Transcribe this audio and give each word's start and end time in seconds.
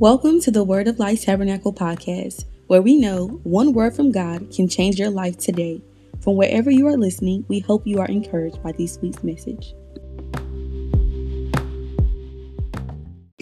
Welcome 0.00 0.40
to 0.40 0.50
the 0.50 0.64
Word 0.64 0.88
of 0.88 0.98
Life 0.98 1.26
Tabernacle 1.26 1.74
podcast, 1.74 2.46
where 2.68 2.80
we 2.80 2.96
know 2.96 3.38
one 3.42 3.74
word 3.74 3.94
from 3.94 4.10
God 4.10 4.50
can 4.50 4.66
change 4.66 4.98
your 4.98 5.10
life 5.10 5.36
today. 5.36 5.82
From 6.22 6.36
wherever 6.36 6.70
you 6.70 6.86
are 6.86 6.96
listening, 6.96 7.44
we 7.48 7.58
hope 7.58 7.86
you 7.86 8.00
are 8.00 8.06
encouraged 8.06 8.62
by 8.62 8.72
this 8.72 8.98
week's 9.02 9.22
message. 9.22 9.74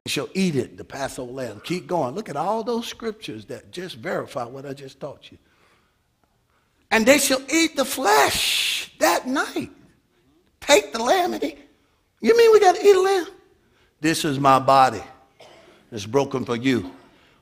shall 0.05 0.29
eat 0.35 0.57
it, 0.57 0.77
the 0.77 0.85
Passover 0.85 1.31
lamb. 1.31 1.61
Keep 1.63 1.87
going. 1.87 2.17
Look 2.17 2.29
at 2.29 2.35
all 2.35 2.65
those 2.65 2.89
scriptures 2.89 3.45
that 3.45 3.71
just 3.71 3.95
verify 3.95 4.43
what 4.43 4.67
I 4.67 4.73
just 4.73 4.99
taught 4.99 5.31
you. 5.31 5.39
And 6.91 7.07
they 7.07 7.19
shall 7.19 7.41
eat 7.49 7.77
the 7.77 7.85
flesh 7.85 8.93
that 8.99 9.29
night. 9.29 9.71
Take 10.61 10.93
the 10.93 11.01
lamb 11.01 11.35
and 11.35 11.45
eat. 11.45 11.59
You 12.21 12.37
mean 12.37 12.51
we 12.51 12.59
got 12.59 12.75
to 12.75 12.85
eat 12.85 12.97
a 12.97 13.01
lamb? 13.01 13.27
This 14.01 14.25
is 14.25 14.41
my 14.41 14.59
body. 14.59 15.05
It's 15.91 16.07
broken 16.07 16.45
for 16.45 16.57
you. 16.57 16.93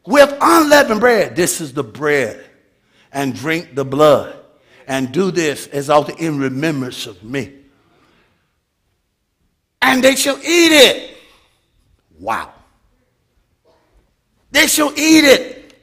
With 0.04 0.36
unleavened 0.40 1.00
bread, 1.00 1.34
this 1.34 1.60
is 1.60 1.72
the 1.72 1.82
bread. 1.82 2.44
And 3.12 3.34
drink 3.34 3.74
the 3.74 3.84
blood. 3.84 4.36
And 4.86 5.10
do 5.10 5.30
this 5.30 5.66
as 5.68 5.90
often 5.90 6.16
in 6.18 6.38
remembrance 6.38 7.06
of 7.06 7.22
me. 7.24 7.52
And 9.82 10.02
they 10.02 10.14
shall 10.14 10.38
eat 10.38 10.72
it. 10.72 11.16
Wow. 12.18 12.52
They 14.50 14.66
shall 14.66 14.92
eat 14.92 15.24
it. 15.24 15.74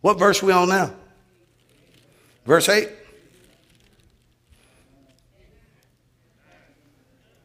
What 0.00 0.18
verse 0.18 0.42
we 0.42 0.52
on 0.52 0.68
now? 0.68 0.94
Verse 2.46 2.68
8. 2.68 2.88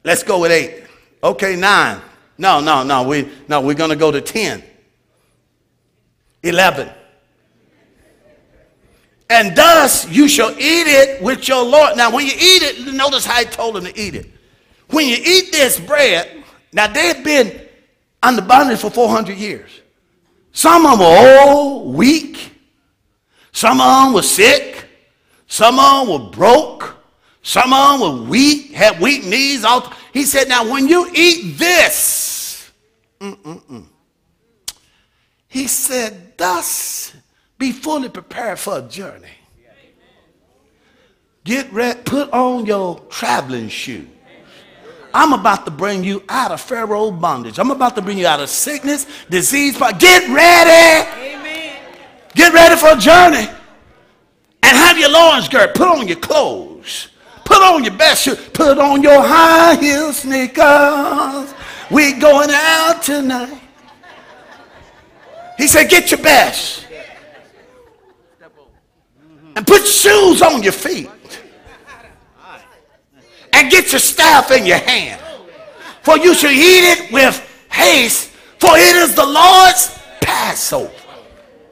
Let's 0.04 0.24
go 0.24 0.40
with 0.40 0.52
8. 0.52 0.84
Okay, 1.24 1.56
9. 1.56 2.02
No, 2.38 2.60
no, 2.60 2.84
no. 2.84 3.04
We 3.04 3.32
no, 3.48 3.62
we're 3.62 3.74
going 3.74 3.90
to 3.90 3.96
go 3.96 4.12
to 4.12 4.22
10. 4.22 4.64
11. 6.44 6.90
And 9.30 9.56
thus 9.56 10.08
you 10.10 10.28
shall 10.28 10.52
eat 10.52 10.88
it 10.88 11.24
with 11.24 11.48
your 11.48 11.64
Lord. 11.64 11.98
Now, 11.98 12.14
when 12.14 12.26
you 12.26 12.34
eat 12.34 12.62
it, 12.62 12.94
notice 12.94 13.26
how 13.26 13.40
he 13.40 13.46
told 13.46 13.76
them 13.76 13.86
to 13.86 14.00
eat 14.00 14.16
it. 14.16 14.30
When 14.90 15.08
you 15.08 15.16
eat 15.16 15.52
this 15.52 15.80
bread, 15.80 16.44
now 16.72 16.88
they've 16.88 17.24
been 17.24 17.62
under 18.22 18.42
bondage 18.42 18.80
for 18.80 18.92
400 18.92 19.38
years. 19.38 19.82
Some 20.52 20.86
of 20.86 21.00
them 21.00 21.08
were 21.08 21.42
old, 21.48 21.96
weak. 21.96 22.52
Some 23.52 23.82
of 23.82 24.06
them 24.06 24.14
were 24.14 24.22
sick. 24.22 24.88
Some 25.48 25.80
of 25.80 26.08
them 26.08 26.14
were 26.14 26.30
broke. 26.30 26.96
Some 27.42 27.74
of 27.74 28.00
them 28.00 28.24
were 28.24 28.30
weak, 28.30 28.72
had 28.72 29.00
weak 29.00 29.26
knees. 29.26 29.66
He 30.14 30.24
said, 30.24 30.48
Now, 30.48 30.70
when 30.72 30.88
you 30.88 31.10
eat 31.14 31.58
this, 31.58 32.72
mm-mm-mm. 33.20 33.88
he 35.48 35.68
said, 35.68 36.38
Thus 36.38 37.16
be 37.58 37.72
fully 37.72 38.10
prepared 38.10 38.60
for 38.60 38.78
a 38.78 38.82
journey. 38.84 39.28
Get 41.44 41.74
ready, 41.74 42.00
put 42.04 42.32
on 42.32 42.66
your 42.66 43.00
traveling 43.10 43.68
shoes. 43.68 44.08
I'm 45.14 45.34
about 45.34 45.66
to 45.66 45.72
bring 45.72 46.04
you 46.04 46.24
out 46.30 46.52
of 46.52 46.62
Pharaoh 46.62 47.12
bondage. 47.12 47.60
I'm 47.60 47.70
about 47.70 47.96
to 47.96 48.02
bring 48.02 48.18
you 48.18 48.26
out 48.26 48.40
of 48.40 48.50
sickness, 48.50 49.06
disease. 49.30 49.78
Get 49.78 50.30
ready. 50.30 51.10
Amen. 51.36 51.76
Get 52.34 52.54
ready 52.54 52.76
for 52.76 52.94
a 52.94 52.98
journey. 52.98 53.48
And 54.64 54.78
have 54.78 54.98
your 54.98 55.10
loins 55.10 55.48
girt. 55.50 55.76
Put 55.76 55.88
on 55.88 56.08
your 56.08 56.18
clothes. 56.18 57.10
Put 57.46 57.62
on 57.62 57.84
your 57.84 57.94
best 57.94 58.24
shoes. 58.24 58.38
Put 58.54 58.78
on 58.80 59.04
your 59.04 59.22
high 59.22 59.76
heel 59.76 60.14
sneakers. 60.14 61.54
We 61.92 62.14
going 62.14 62.50
out 62.52 63.04
tonight. 63.04 63.62
He 65.58 65.68
said, 65.68 65.90
get 65.90 66.12
your 66.12 66.22
best. 66.22 66.88
And 69.56 69.68
put 69.68 69.86
shoes 69.86 70.42
on 70.42 70.64
your 70.64 70.72
feet 70.72 71.10
and 73.54 73.70
get 73.70 73.92
your 73.92 74.00
staff 74.00 74.52
in 74.52 74.66
your 74.66 74.80
hand. 74.80 75.22
For 76.02 76.18
you 76.18 76.34
shall 76.34 76.52
eat 76.52 76.92
it 76.92 77.14
with 77.14 77.40
haste, 77.72 78.30
for 78.60 78.72
it 78.74 78.96
is 78.96 79.16
the 79.16 79.26
Lord's 79.26 79.98
Passover. 80.20 80.92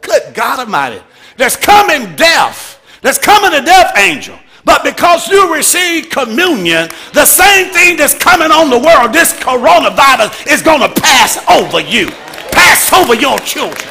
Good 0.02 0.34
God 0.34 0.60
Almighty. 0.60 1.02
There's 1.38 1.56
coming 1.56 2.16
death. 2.16 2.80
There's 3.02 3.18
coming 3.18 3.60
a 3.60 3.66
death 3.66 3.98
angel. 3.98 4.38
But 4.64 4.84
because 4.84 5.28
you 5.28 5.54
receive 5.54 6.10
communion, 6.10 6.90
the 7.14 7.26
same 7.26 7.74
thing 7.74 7.98
that's 7.98 8.14
coming 8.14 8.52
on 8.52 8.70
the 8.70 8.78
world, 8.78 9.14
this 9.14 9.34
coronavirus, 9.34 10.48
is 10.48 10.62
going 10.62 10.82
to 10.82 10.92
pass 11.02 11.42
over 11.50 11.82
you, 11.82 12.10
pass 12.52 12.94
over 12.94 13.16
your 13.16 13.38
children. 13.40 13.90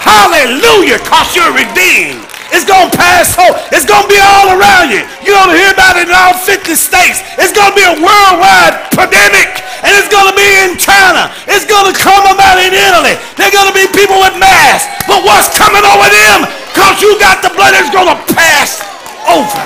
Hallelujah, 0.00 0.98
because 1.00 1.36
you're 1.36 1.52
redeemed. 1.52 2.24
It's 2.50 2.66
going 2.66 2.90
to 2.90 2.96
pass 2.96 3.38
over. 3.38 3.54
It's 3.70 3.86
going 3.86 4.02
to 4.02 4.10
be 4.10 4.18
all 4.18 4.58
around 4.58 4.90
you. 4.90 5.06
You're 5.22 5.38
going 5.38 5.54
to 5.54 5.58
hear 5.58 5.70
about 5.70 5.94
it 5.96 6.10
in 6.10 6.14
all 6.14 6.34
50 6.34 6.74
states. 6.74 7.22
It's 7.38 7.54
going 7.54 7.70
to 7.70 7.78
be 7.78 7.86
a 7.86 7.94
worldwide 7.94 8.90
pandemic. 8.90 9.62
And 9.86 9.94
it's 9.96 10.10
going 10.10 10.28
to 10.28 10.36
be 10.36 10.48
in 10.66 10.74
China. 10.76 11.30
It's 11.46 11.64
going 11.64 11.88
to 11.88 11.96
come 11.96 12.26
about 12.26 12.58
in 12.58 12.74
Italy. 12.74 13.14
There's 13.38 13.54
going 13.54 13.70
to 13.70 13.76
be 13.76 13.86
people 13.94 14.18
with 14.18 14.34
masks. 14.36 14.90
But 15.06 15.22
what's 15.22 15.48
coming 15.54 15.86
over 15.86 16.10
them? 16.10 16.44
Because 16.74 16.98
you 17.00 17.14
got 17.22 17.38
the 17.40 17.54
blood, 17.54 17.72
it's 17.78 17.94
going 17.94 18.10
to 18.10 18.18
pass 18.34 18.82
over 19.30 19.62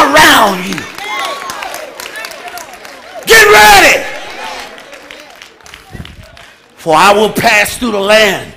around 0.00 0.64
you. 0.64 0.80
Get 3.28 3.44
ready. 3.52 4.00
For 6.84 6.94
I 6.94 7.14
will 7.14 7.32
pass 7.32 7.78
through 7.78 7.92
the 7.92 7.98
land 7.98 8.52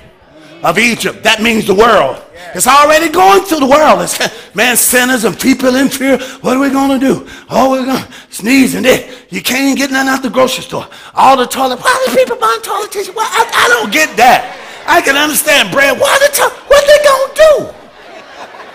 of 0.62 0.78
Egypt. 0.78 1.22
That 1.22 1.40
means 1.40 1.66
the 1.66 1.72
world. 1.72 2.22
It's 2.52 2.66
already 2.66 3.08
going 3.08 3.40
through 3.44 3.60
the 3.60 3.72
world. 3.72 4.02
It's, 4.04 4.20
man, 4.54 4.76
sinners 4.76 5.24
and 5.24 5.32
people 5.32 5.74
in 5.76 5.88
fear. 5.88 6.18
What 6.44 6.54
are 6.54 6.60
we 6.60 6.68
going 6.68 6.92
to 6.92 7.00
do? 7.00 7.26
Oh, 7.48 7.70
we're 7.70 7.86
going 7.86 8.04
to 8.04 8.12
sneeze 8.28 8.74
and 8.74 8.84
this. 8.84 9.24
You 9.30 9.40
can't 9.40 9.78
get 9.78 9.90
nothing 9.90 10.10
out 10.12 10.22
the 10.22 10.28
grocery 10.28 10.62
store. 10.62 10.86
All 11.14 11.38
the 11.38 11.46
toilet. 11.46 11.80
Why 11.80 11.88
are 11.88 12.14
people 12.14 12.36
buying 12.36 12.60
toilet 12.60 12.92
tissue? 12.92 13.14
I, 13.16 13.48
I, 13.48 13.68
don't 13.68 13.90
get 13.90 14.14
that. 14.18 14.44
I 14.86 15.00
can 15.00 15.16
understand 15.16 15.72
bread. 15.72 15.98
Why 15.98 16.12
the 16.20 16.28
to- 16.36 16.56
what 16.68 16.84
they 16.84 17.00
going 17.08 17.32
to 17.32 17.36
do? 17.40 17.52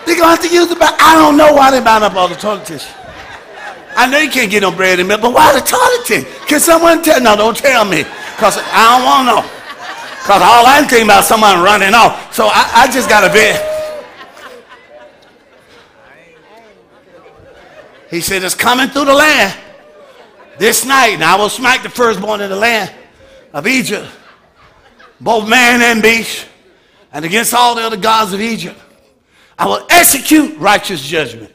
They're 0.07 0.17
going 0.17 0.33
to 0.33 0.41
have 0.41 0.41
to 0.41 0.49
use 0.49 0.67
the 0.67 0.77
bath. 0.77 0.97
I 0.99 1.13
don't 1.13 1.37
know 1.37 1.53
why 1.53 1.69
they 1.69 1.79
buying 1.79 2.01
up 2.01 2.15
all 2.15 2.27
the 2.27 2.33
toilet 2.33 2.65
tissue. 2.65 2.89
I 3.95 4.07
know 4.09 4.19
you 4.19 4.29
can't 4.29 4.49
get 4.49 4.61
no 4.61 4.71
bread 4.71 4.99
in 4.99 5.07
milk, 5.07 5.21
but 5.21 5.33
why 5.33 5.53
the 5.53 5.65
toilet 5.65 6.05
tissue? 6.05 6.45
Can 6.47 6.59
someone 6.59 7.01
tell? 7.03 7.21
No, 7.21 7.35
don't 7.35 7.57
tell 7.57 7.85
me. 7.85 8.03
Because 8.35 8.57
I 8.57 8.97
don't 8.97 9.05
want 9.05 9.27
to 9.27 9.35
know. 9.35 9.63
Because 10.21 10.41
all 10.41 10.65
I'm 10.65 10.85
thinking 10.87 11.07
about 11.07 11.23
someone 11.23 11.61
running 11.61 11.93
off. 11.93 12.33
So 12.33 12.47
I, 12.47 12.71
I 12.73 12.91
just 12.91 13.09
got 13.09 13.29
a 13.29 13.33
bit. 13.33 13.61
He 18.09 18.21
said, 18.21 18.43
It's 18.43 18.55
coming 18.55 18.89
through 18.89 19.05
the 19.05 19.13
land 19.13 19.57
this 20.59 20.85
night, 20.85 21.13
and 21.13 21.23
I 21.23 21.35
will 21.35 21.49
smite 21.49 21.83
the 21.83 21.89
firstborn 21.89 22.41
in 22.41 22.49
the 22.49 22.55
land 22.55 22.93
of 23.53 23.67
Egypt, 23.67 24.07
both 25.19 25.49
man 25.49 25.81
and 25.81 26.01
beast, 26.01 26.47
and 27.11 27.25
against 27.25 27.53
all 27.53 27.75
the 27.75 27.81
other 27.81 27.97
gods 27.97 28.33
of 28.33 28.39
Egypt. 28.39 28.79
I 29.57 29.65
will 29.67 29.85
execute 29.89 30.57
righteous 30.57 31.01
judgment, 31.01 31.51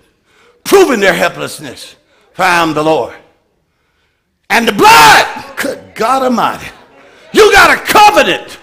proving 0.64 1.00
their 1.00 1.14
helplessness, 1.14 1.96
I 2.38 2.62
am 2.62 2.74
the 2.74 2.82
Lord. 2.82 3.14
And 4.50 4.66
the 4.66 4.72
blood, 4.72 5.56
good 5.56 5.94
God 5.94 6.22
Almighty, 6.22 6.70
you 7.32 7.52
got 7.52 7.76
a 7.76 7.80
covenant 7.80 8.58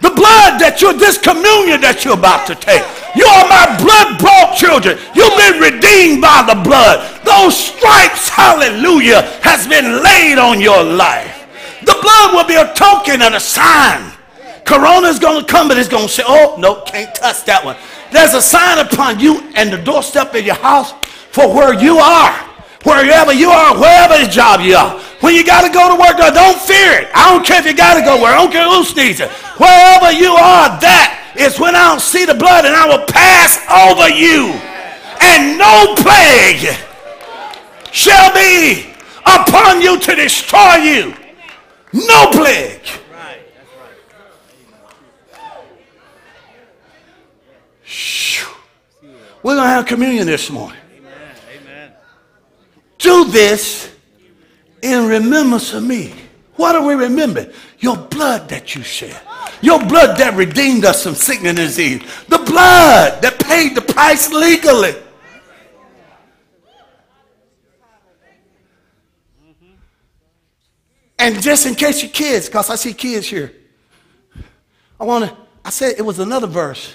the 0.00 0.14
blood 0.14 0.62
that 0.62 0.78
you're, 0.78 0.94
this 0.94 1.18
communion 1.18 1.82
that 1.82 2.06
you're 2.06 2.14
about 2.14 2.46
to 2.46 2.54
take. 2.54 2.86
You 3.18 3.26
are 3.26 3.50
my 3.50 3.66
blood 3.82 4.22
bought 4.22 4.54
children. 4.54 4.94
You've 5.10 5.34
been 5.34 5.58
redeemed 5.58 6.22
by 6.22 6.46
the 6.46 6.54
blood. 6.62 7.02
Those 7.26 7.58
stripes, 7.58 8.30
hallelujah, 8.30 9.26
has 9.42 9.66
been 9.66 9.98
laid 9.98 10.38
on 10.38 10.62
your 10.62 10.86
life. 10.86 11.50
The 11.82 11.98
blood 11.98 12.30
will 12.30 12.46
be 12.46 12.54
a 12.54 12.70
token 12.78 13.26
and 13.26 13.34
a 13.34 13.42
sign. 13.42 14.14
Corona's 14.62 15.18
going 15.18 15.42
to 15.42 15.46
come, 15.46 15.66
but 15.66 15.78
it's 15.78 15.88
going 15.88 16.06
to 16.06 16.12
say, 16.12 16.22
oh, 16.26 16.54
no, 16.58 16.82
can't 16.86 17.12
touch 17.14 17.42
that 17.46 17.64
one. 17.64 17.74
There's 18.12 18.34
a 18.34 18.42
sign 18.42 18.78
upon 18.78 19.18
you 19.18 19.50
and 19.56 19.72
the 19.72 19.82
doorstep 19.82 20.32
of 20.34 20.46
your 20.46 20.62
house 20.62 20.92
for 21.34 21.50
where 21.50 21.74
you 21.74 21.98
are. 21.98 22.47
Wherever 22.84 23.32
you 23.32 23.50
are, 23.50 23.74
wherever 23.78 24.22
the 24.22 24.30
job 24.30 24.60
you 24.60 24.76
are. 24.76 25.00
When 25.20 25.34
you 25.34 25.44
got 25.44 25.66
to 25.66 25.72
go 25.72 25.88
to 25.90 25.98
work, 25.98 26.16
don't 26.16 26.60
fear 26.60 27.02
it. 27.02 27.08
I 27.12 27.34
don't 27.34 27.44
care 27.44 27.58
if 27.58 27.66
you 27.66 27.74
got 27.74 27.94
to 27.98 28.04
go 28.04 28.22
where. 28.22 28.32
I 28.32 28.38
don't 28.38 28.52
care 28.52 28.68
who 28.68 28.84
sneezes. 28.84 29.28
Wherever 29.58 30.12
you 30.12 30.30
are, 30.30 30.78
that 30.78 31.34
is 31.36 31.58
when 31.58 31.74
I'll 31.74 31.98
see 31.98 32.24
the 32.24 32.34
blood 32.34 32.64
and 32.64 32.74
I 32.74 32.86
will 32.86 33.04
pass 33.06 33.58
over 33.66 34.08
you. 34.08 34.54
And 35.20 35.58
no 35.58 35.94
plague 35.98 36.78
shall 37.90 38.32
be 38.32 38.94
upon 39.26 39.82
you 39.82 39.98
to 39.98 40.14
destroy 40.14 40.76
you. 40.76 41.14
No 41.92 42.30
plague. 42.30 42.82
We're 49.42 49.54
going 49.54 49.66
to 49.66 49.70
have 49.70 49.86
communion 49.86 50.26
this 50.26 50.50
morning. 50.50 50.78
Do 52.98 53.24
this 53.26 53.94
in 54.82 55.06
remembrance 55.06 55.72
of 55.72 55.84
me. 55.84 56.14
What 56.56 56.72
do 56.72 56.82
we 56.82 56.94
remember? 56.94 57.52
Your 57.78 57.96
blood 57.96 58.48
that 58.48 58.74
you 58.74 58.82
shed. 58.82 59.20
Your 59.62 59.78
blood 59.78 60.18
that 60.18 60.34
redeemed 60.34 60.84
us 60.84 61.04
from 61.04 61.14
sickness 61.14 61.50
and 61.50 61.56
disease. 61.56 62.02
The 62.28 62.38
blood 62.38 63.22
that 63.22 63.38
paid 63.38 63.76
the 63.76 63.80
price 63.80 64.32
legally. 64.32 64.94
And 71.20 71.40
just 71.42 71.66
in 71.66 71.74
case 71.74 72.02
your 72.02 72.12
kids, 72.12 72.46
because 72.46 72.70
I 72.70 72.76
see 72.76 72.94
kids 72.94 73.26
here, 73.26 73.52
I 75.00 75.04
want 75.04 75.24
to, 75.24 75.36
I 75.64 75.70
said 75.70 75.94
it 75.98 76.02
was 76.02 76.18
another 76.18 76.46
verse. 76.46 76.94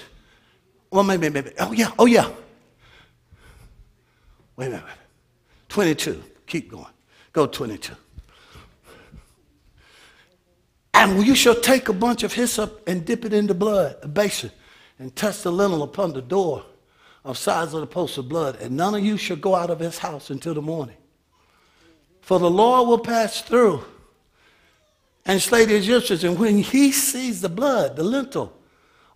Well, 0.90 1.04
maybe, 1.04 1.28
maybe. 1.28 1.50
Oh, 1.58 1.72
yeah, 1.72 1.90
oh, 1.98 2.06
yeah. 2.06 2.30
Wait 4.56 4.66
a 4.66 4.70
minute. 4.70 4.84
22. 5.74 6.22
Keep 6.46 6.70
going. 6.70 6.86
Go 7.32 7.48
22. 7.48 7.92
And 10.94 11.26
you 11.26 11.34
shall 11.34 11.56
take 11.56 11.88
a 11.88 11.92
bunch 11.92 12.22
of 12.22 12.32
hyssop 12.32 12.80
and 12.86 13.04
dip 13.04 13.24
it 13.24 13.32
in 13.32 13.48
the 13.48 13.54
blood, 13.54 13.96
a 14.00 14.06
basin, 14.06 14.52
and 15.00 15.16
touch 15.16 15.42
the 15.42 15.50
lintel 15.50 15.82
upon 15.82 16.12
the 16.12 16.22
door 16.22 16.64
of 17.24 17.36
sides 17.36 17.74
of 17.74 17.80
the 17.80 17.88
post 17.88 18.16
of 18.18 18.28
blood, 18.28 18.54
and 18.60 18.76
none 18.76 18.94
of 18.94 19.04
you 19.04 19.16
shall 19.16 19.36
go 19.36 19.56
out 19.56 19.68
of 19.68 19.80
his 19.80 19.98
house 19.98 20.30
until 20.30 20.54
the 20.54 20.62
morning. 20.62 20.94
For 22.20 22.38
the 22.38 22.48
Lord 22.48 22.86
will 22.86 23.00
pass 23.00 23.42
through 23.42 23.82
and 25.26 25.42
slay 25.42 25.64
the 25.64 25.74
Egyptians, 25.74 26.22
and 26.22 26.38
when 26.38 26.58
he 26.58 26.92
sees 26.92 27.40
the 27.40 27.48
blood, 27.48 27.96
the 27.96 28.04
lintel, 28.04 28.56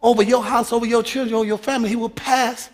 over 0.03 0.25
your 0.25 0.43
house, 0.43 0.73
over 0.73 0.87
your 0.87 1.05
children, 1.05 1.37
over 1.37 1.47
your 1.47 1.57
family, 1.57 1.89
he 1.89 1.95
will 1.95 2.09
pass 2.09 2.69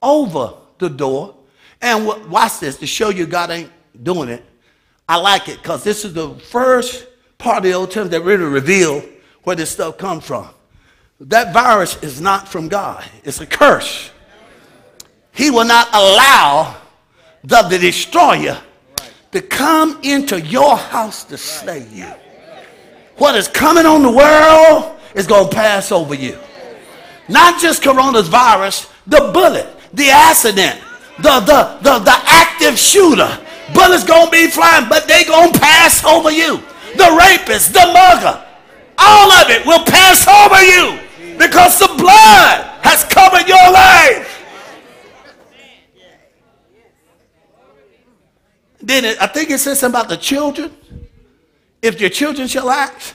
over 0.00 0.54
the 0.78 0.88
door. 0.88 1.35
And 1.80 2.06
watch 2.30 2.60
this 2.60 2.76
to 2.78 2.86
show 2.86 3.10
you 3.10 3.26
God 3.26 3.50
ain't 3.50 3.70
doing 4.02 4.28
it. 4.28 4.44
I 5.08 5.16
like 5.18 5.48
it 5.48 5.62
because 5.62 5.84
this 5.84 6.04
is 6.04 6.14
the 6.14 6.34
first 6.34 7.06
part 7.38 7.58
of 7.58 7.64
the 7.64 7.72
Old 7.72 7.88
Testament 7.88 8.10
that 8.12 8.22
really 8.22 8.44
reveal 8.44 9.04
where 9.44 9.56
this 9.56 9.70
stuff 9.70 9.98
comes 9.98 10.24
from. 10.24 10.48
That 11.20 11.52
virus 11.52 12.02
is 12.02 12.20
not 12.20 12.48
from 12.48 12.68
God. 12.68 13.04
It's 13.24 13.40
a 13.40 13.46
curse. 13.46 14.10
He 15.32 15.50
will 15.50 15.64
not 15.64 15.88
allow 15.92 16.76
the, 17.44 17.62
the 17.62 17.78
destroyer 17.78 18.60
to 19.32 19.40
come 19.40 20.00
into 20.02 20.40
your 20.40 20.76
house 20.76 21.24
to 21.24 21.38
slay 21.38 21.86
you. 21.92 22.10
What 23.16 23.34
is 23.34 23.48
coming 23.48 23.86
on 23.86 24.02
the 24.02 24.10
world 24.10 24.98
is 25.14 25.26
going 25.26 25.48
to 25.48 25.54
pass 25.54 25.92
over 25.92 26.14
you. 26.14 26.38
Not 27.28 27.60
just 27.60 27.82
coronavirus, 27.82 28.90
the 29.06 29.30
bullet, 29.32 29.66
the 29.92 30.10
accident, 30.10 30.80
the, 31.18 31.40
the, 31.40 31.78
the, 31.82 31.98
the 32.00 32.16
active 32.26 32.78
shooter. 32.78 33.38
Bullets 33.74 34.04
to 34.04 34.28
be 34.30 34.46
flying, 34.48 34.88
but 34.88 35.08
they 35.08 35.24
to 35.24 35.50
pass 35.58 36.04
over 36.04 36.30
you 36.30 36.62
the 36.96 37.16
rapist, 37.18 37.72
the 37.72 37.86
mugger, 37.92 38.42
all 38.98 39.32
of 39.32 39.50
it 39.50 39.64
will 39.66 39.84
pass 39.84 40.26
over 40.26 40.62
you 40.62 40.98
because 41.38 41.78
the 41.78 41.88
blood 41.98 42.64
has 42.82 43.04
covered 43.04 43.46
your 43.46 43.70
life. 43.70 44.32
Then 48.80 49.04
it, 49.04 49.20
I 49.20 49.26
think 49.26 49.50
it 49.50 49.58
says 49.58 49.80
something 49.80 50.00
about 50.00 50.08
the 50.08 50.16
children. 50.16 50.74
If 51.82 52.00
your 52.00 52.10
children 52.10 52.48
shall 52.48 52.70
act. 52.70 53.14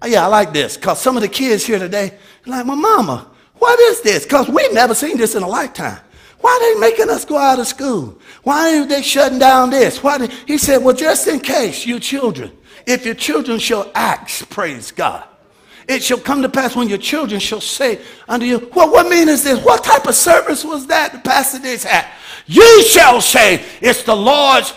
Oh, 0.00 0.06
yeah, 0.06 0.24
I 0.24 0.26
like 0.26 0.52
this 0.52 0.76
because 0.76 1.00
some 1.00 1.16
of 1.16 1.22
the 1.22 1.28
kids 1.28 1.64
here 1.64 1.78
today, 1.78 2.18
like, 2.44 2.66
my 2.66 2.74
mama, 2.74 3.30
what 3.54 3.78
is 3.78 4.00
this? 4.02 4.24
Because 4.24 4.48
we've 4.48 4.72
never 4.74 4.94
seen 4.94 5.16
this 5.16 5.36
in 5.36 5.44
a 5.44 5.48
lifetime. 5.48 6.00
Why 6.42 6.50
are 6.50 6.74
they 6.74 6.80
making 6.80 7.08
us 7.08 7.24
go 7.24 7.38
out 7.38 7.58
of 7.58 7.66
school? 7.66 8.18
Why 8.42 8.78
are 8.78 8.86
they 8.86 9.00
shutting 9.00 9.38
down 9.38 9.70
this? 9.70 10.02
Why 10.02 10.18
did, 10.18 10.32
he 10.46 10.58
said, 10.58 10.84
well, 10.84 10.94
just 10.94 11.26
in 11.26 11.40
case 11.40 11.86
you 11.86 11.98
children 11.98 12.52
if 12.86 13.04
your 13.04 13.14
children 13.14 13.58
shall 13.58 13.90
act, 13.94 14.48
praise 14.50 14.90
God. 14.90 15.24
It 15.88 16.02
shall 16.02 16.18
come 16.18 16.42
to 16.42 16.48
pass 16.48 16.76
when 16.76 16.88
your 16.88 16.98
children 16.98 17.40
shall 17.40 17.60
say 17.60 18.00
unto 18.28 18.46
you, 18.46 18.70
Well, 18.74 18.90
what 18.90 19.08
mean 19.08 19.28
is 19.28 19.42
this? 19.42 19.62
What 19.64 19.82
type 19.82 20.06
of 20.06 20.14
service 20.14 20.64
was 20.64 20.86
that 20.86 21.12
the 21.12 21.18
pastor 21.18 21.58
did 21.58 21.82
had? 21.82 22.06
You 22.46 22.84
shall 22.84 23.20
say, 23.20 23.64
It's 23.80 24.04
the 24.04 24.14
Lord's, 24.14 24.74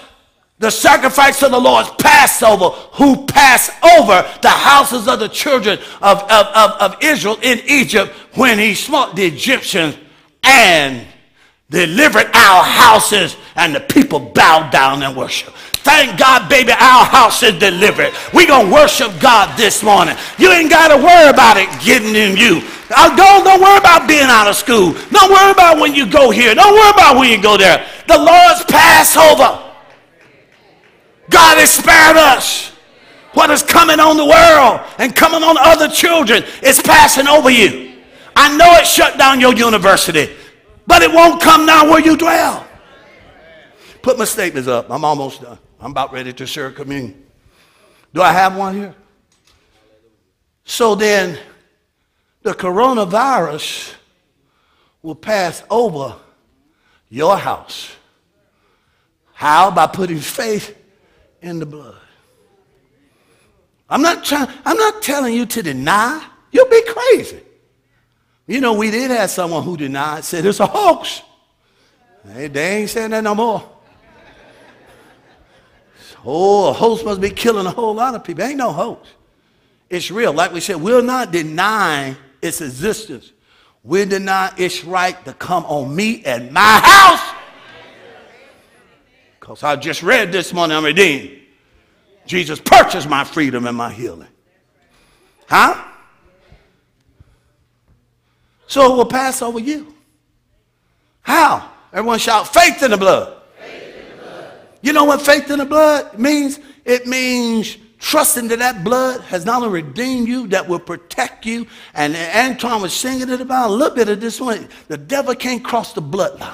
the 0.57 0.71
sacrifice 0.71 1.43
of 1.43 1.51
the 1.51 1.59
Lord's 1.59 1.91
Passover, 1.99 2.69
who 2.93 3.25
passed 3.27 3.71
over 3.83 4.27
the 4.41 4.49
houses 4.49 5.07
of 5.07 5.19
the 5.19 5.29
children 5.29 5.77
of, 6.01 6.23
of, 6.23 6.47
of, 6.47 6.71
of 6.81 7.03
Israel 7.03 7.37
in 7.41 7.59
Egypt 7.67 8.11
when 8.33 8.57
he 8.57 8.73
smote 8.73 9.15
the 9.15 9.25
Egyptians 9.25 9.97
and 10.43 11.05
delivered 11.69 12.27
our 12.33 12.63
houses, 12.63 13.35
and 13.55 13.73
the 13.73 13.79
people 13.79 14.19
bowed 14.19 14.71
down 14.71 15.01
and 15.03 15.15
worshiped. 15.15 15.55
Thank 15.85 16.17
God, 16.17 16.49
baby, 16.49 16.71
our 16.71 17.05
house 17.05 17.43
is 17.43 17.59
delivered. 17.59 18.11
we 18.33 18.47
going 18.47 18.67
to 18.67 18.73
worship 18.73 19.11
God 19.19 19.55
this 19.57 19.83
morning. 19.83 20.15
You 20.39 20.51
ain't 20.51 20.69
got 20.69 20.87
to 20.87 20.97
worry 20.97 21.29
about 21.29 21.57
it 21.57 21.69
getting 21.83 22.15
in 22.15 22.35
you. 22.35 22.61
Uh, 22.89 23.15
don't, 23.15 23.43
don't 23.43 23.61
worry 23.61 23.77
about 23.77 24.07
being 24.07 24.25
out 24.25 24.47
of 24.47 24.55
school. 24.55 24.93
Don't 25.11 25.31
worry 25.31 25.51
about 25.51 25.79
when 25.79 25.93
you 25.93 26.09
go 26.09 26.31
here. 26.31 26.55
Don't 26.55 26.73
worry 26.73 26.89
about 26.89 27.17
when 27.17 27.29
you 27.29 27.41
go 27.41 27.55
there. 27.55 27.87
The 28.07 28.17
Lord's 28.17 28.63
Passover. 28.65 29.61
God 31.29 31.57
has 31.57 31.71
spared 31.71 32.17
us. 32.17 32.71
What 33.33 33.49
is 33.49 33.61
coming 33.61 33.99
on 33.99 34.17
the 34.17 34.25
world 34.25 34.81
and 34.97 35.15
coming 35.15 35.43
on 35.43 35.57
other 35.59 35.89
children 35.89 36.43
is 36.63 36.81
passing 36.81 37.27
over 37.27 37.49
you. 37.49 37.93
I 38.35 38.55
know 38.57 38.73
it 38.75 38.87
shut 38.87 39.17
down 39.17 39.39
your 39.39 39.53
university, 39.53 40.29
but 40.87 41.01
it 41.01 41.11
won't 41.11 41.41
come 41.41 41.65
now 41.65 41.89
where 41.89 41.99
you 41.99 42.17
dwell. 42.17 42.65
Put 44.01 44.19
my 44.19 44.25
statements 44.25 44.67
up. 44.67 44.89
I'm 44.89 45.03
almost 45.03 45.41
done. 45.41 45.57
I'm 45.79 45.91
about 45.91 46.13
ready 46.13 46.31
to 46.33 46.45
share 46.45 46.71
communion. 46.71 47.23
Do 48.13 48.21
I 48.21 48.31
have 48.31 48.55
one 48.55 48.75
here? 48.75 48.95
So 50.63 50.95
then, 50.95 51.37
the 52.43 52.53
coronavirus 52.53 53.93
will 55.01 55.15
pass 55.15 55.63
over 55.69 56.15
your 57.09 57.37
house. 57.37 57.91
How? 59.33 59.71
By 59.71 59.87
putting 59.87 60.19
faith 60.19 60.77
in 61.41 61.59
the 61.59 61.65
blood. 61.65 61.97
I'm 63.89 64.01
not 64.01 64.23
trying, 64.23 64.47
I'm 64.65 64.77
not 64.77 65.01
telling 65.01 65.33
you 65.35 65.45
to 65.45 65.61
deny. 65.61 66.25
You'll 66.51 66.69
be 66.69 66.83
crazy. 66.87 67.41
You 68.47 68.61
know, 68.61 68.73
we 68.73 68.91
did 68.91 69.11
have 69.11 69.29
someone 69.29 69.63
who 69.63 69.75
denied, 69.75 70.23
said 70.23 70.45
it's 70.45 70.59
a 70.59 70.67
hoax. 70.67 71.21
Hey, 72.33 72.47
they 72.47 72.77
ain't 72.77 72.89
saying 72.89 73.11
that 73.11 73.23
no 73.23 73.35
more. 73.35 73.71
Oh, 76.23 76.69
a 76.69 76.73
host 76.73 77.05
must 77.05 77.21
be 77.21 77.29
killing 77.29 77.65
a 77.65 77.71
whole 77.71 77.93
lot 77.93 78.15
of 78.15 78.23
people. 78.23 78.43
Ain't 78.43 78.57
no 78.57 78.71
host. 78.71 79.09
It's 79.89 80.09
real. 80.09 80.33
Like 80.33 80.51
we 80.51 80.59
said, 80.59 80.77
we'll 80.77 81.03
not 81.03 81.31
deny 81.31 82.15
its 82.41 82.61
existence. 82.61 83.31
We 83.83 84.05
deny 84.05 84.51
its 84.57 84.83
right 84.83 85.23
to 85.25 85.33
come 85.33 85.65
on 85.65 85.95
me 85.95 86.23
and 86.25 86.51
my 86.51 86.79
house. 86.83 87.35
Because 89.39 89.61
I 89.61 89.75
just 89.75 90.01
read 90.01 90.31
this 90.31 90.51
morning, 90.53 90.75
I'm 90.75 90.83
redeemed. 90.83 91.39
Jesus 92.25 92.59
purchased 92.59 93.07
my 93.07 93.23
freedom 93.23 93.67
and 93.67 93.77
my 93.77 93.91
healing. 93.91 94.27
Huh? 95.47 95.94
So 98.67 98.93
it 98.93 98.97
will 98.97 99.05
pass 99.05 99.41
over 99.41 99.59
you. 99.59 99.93
How? 101.21 101.71
Everyone 101.93 102.19
shout, 102.19 102.53
faith 102.53 102.81
in 102.83 102.91
the 102.91 102.97
blood. 102.97 103.41
You 104.81 104.93
know 104.93 105.05
what 105.05 105.21
faith 105.21 105.49
in 105.49 105.59
the 105.59 105.65
blood 105.65 106.19
means? 106.19 106.59
It 106.83 107.07
means 107.07 107.77
trusting 107.97 108.49
that 108.49 108.59
that 108.59 108.83
blood 108.83 109.21
has 109.21 109.45
not 109.45 109.63
only 109.63 109.81
redeemed 109.81 110.27
you, 110.27 110.47
that 110.49 110.67
will 110.67 110.79
protect 110.79 111.45
you. 111.45 111.65
And 111.95 112.15
Antoine 112.15 112.81
was 112.81 112.93
singing 112.93 113.29
it 113.29 113.41
about 113.41 113.71
a 113.71 113.73
little 113.73 113.95
bit 113.95 114.09
of 114.09 114.21
this 114.21 114.39
one. 114.39 114.69
The 114.87 114.97
devil 114.97 115.33
can't 115.33 115.63
cross 115.63 115.93
the 115.93 116.01
bloodline. 116.03 116.53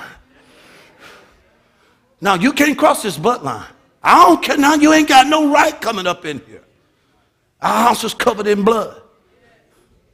Now, 2.21 2.35
you 2.35 2.53
can't 2.53 2.77
cross 2.77 3.03
this 3.03 3.17
bloodline. 3.17 3.65
I 4.01 4.23
don't 4.25 4.41
care. 4.41 4.57
Now, 4.57 4.75
you 4.75 4.93
ain't 4.93 5.09
got 5.09 5.27
no 5.27 5.51
right 5.51 5.79
coming 5.81 6.07
up 6.07 6.23
in 6.23 6.39
here. 6.47 6.63
Our 7.61 7.87
house 7.87 8.03
is 8.03 8.13
covered 8.13 8.47
in 8.47 8.63
blood. 8.63 9.00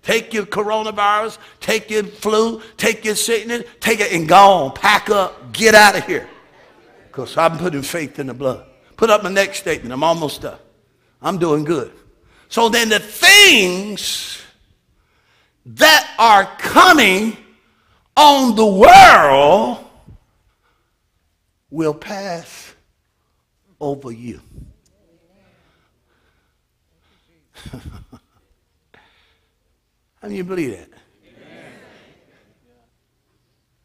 Take 0.04 0.34
your 0.34 0.46
coronavirus, 0.46 1.38
take 1.60 1.90
your 1.90 2.04
flu, 2.04 2.62
take 2.78 3.04
your 3.04 3.16
sickness, 3.16 3.64
take 3.80 4.00
it 4.00 4.14
and 4.14 4.28
go 4.28 4.36
on. 4.36 4.72
Pack 4.74 5.10
up, 5.10 5.52
get 5.52 5.76
out 5.76 5.98
of 5.98 6.06
here 6.06 6.30
because 7.18 7.36
I'm 7.36 7.58
putting 7.58 7.82
faith 7.82 8.20
in 8.20 8.28
the 8.28 8.34
blood. 8.36 8.64
Put 8.96 9.10
up 9.10 9.24
my 9.24 9.32
next 9.32 9.58
statement. 9.58 9.92
I'm 9.92 10.04
almost 10.04 10.44
done. 10.44 10.60
I'm 11.20 11.40
doing 11.40 11.64
good. 11.64 11.92
So 12.48 12.70
then 12.70 12.90
the 12.90 13.00
things 13.00 14.40
that 15.66 16.14
are 16.20 16.46
coming 16.60 17.36
on 18.16 18.56
the 18.56 18.68
world 18.68 19.84
will 21.72 21.96
pass 21.96 22.76
over 23.82 24.12
you. 24.12 24.40
How 30.28 30.30
do 30.30 30.36
you 30.36 30.44
believe 30.44 30.72
that? 30.72 30.90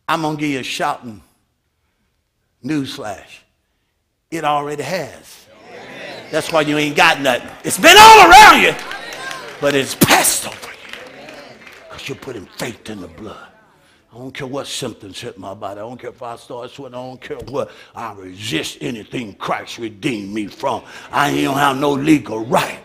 I'm 0.09 0.23
going 0.23 0.37
to 0.37 0.41
give 0.41 0.51
you 0.51 0.59
a 0.59 0.65
shouting 0.65 1.23
Newsflash. 2.65 3.43
It 4.29 4.43
already 4.43 4.83
has. 4.83 5.47
That's 6.33 6.51
why 6.51 6.63
you 6.63 6.79
ain't 6.79 6.97
got 6.97 7.21
nothing. 7.21 7.49
It's 7.63 7.79
been 7.79 7.97
all 7.97 8.29
around 8.29 8.61
you, 8.61 8.75
but 9.61 9.77
it's 9.77 9.95
passed 9.95 10.49
over 10.49 10.57
you. 10.57 11.31
Joshua 11.93 12.17
putting 12.17 12.47
faith 12.47 12.91
in 12.91 13.03
the 13.03 13.07
blood. 13.07 13.53
I 14.13 14.19
don't 14.19 14.33
care 14.33 14.49
what 14.49 14.67
symptoms 14.67 15.21
hit 15.21 15.39
my 15.39 15.55
body. 15.55 15.79
I 15.79 15.85
don't 15.85 15.97
care 15.97 16.11
if 16.11 16.21
I 16.25 16.35
start 16.35 16.73
sweating. 16.73 16.99
I 16.99 17.03
don't 17.05 17.21
care 17.21 17.37
what. 17.37 17.71
I 17.95 18.15
resist 18.15 18.79
anything 18.81 19.35
Christ 19.35 19.79
redeemed 19.79 20.35
me 20.35 20.49
from. 20.49 20.83
I 21.13 21.41
don't 21.41 21.57
have 21.57 21.79
no 21.79 21.93
legal 21.93 22.45
right. 22.45 22.81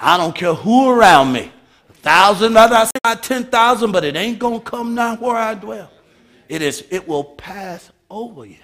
I 0.00 0.16
don't 0.16 0.32
care 0.32 0.54
who 0.54 0.90
around 0.90 1.32
me. 1.32 1.50
A 1.88 1.92
thousand, 1.94 2.56
I 2.56 2.86
ten 3.02 3.44
thousand, 3.44 3.92
but 3.92 4.04
it 4.04 4.14
ain't 4.14 4.38
gonna 4.38 4.60
come 4.60 4.94
now 4.94 5.16
where 5.16 5.36
I 5.36 5.54
dwell. 5.54 5.90
It 6.48 6.62
is. 6.62 6.84
It 6.90 7.08
will 7.08 7.24
pass 7.24 7.90
over 8.10 8.44
you. 8.44 8.58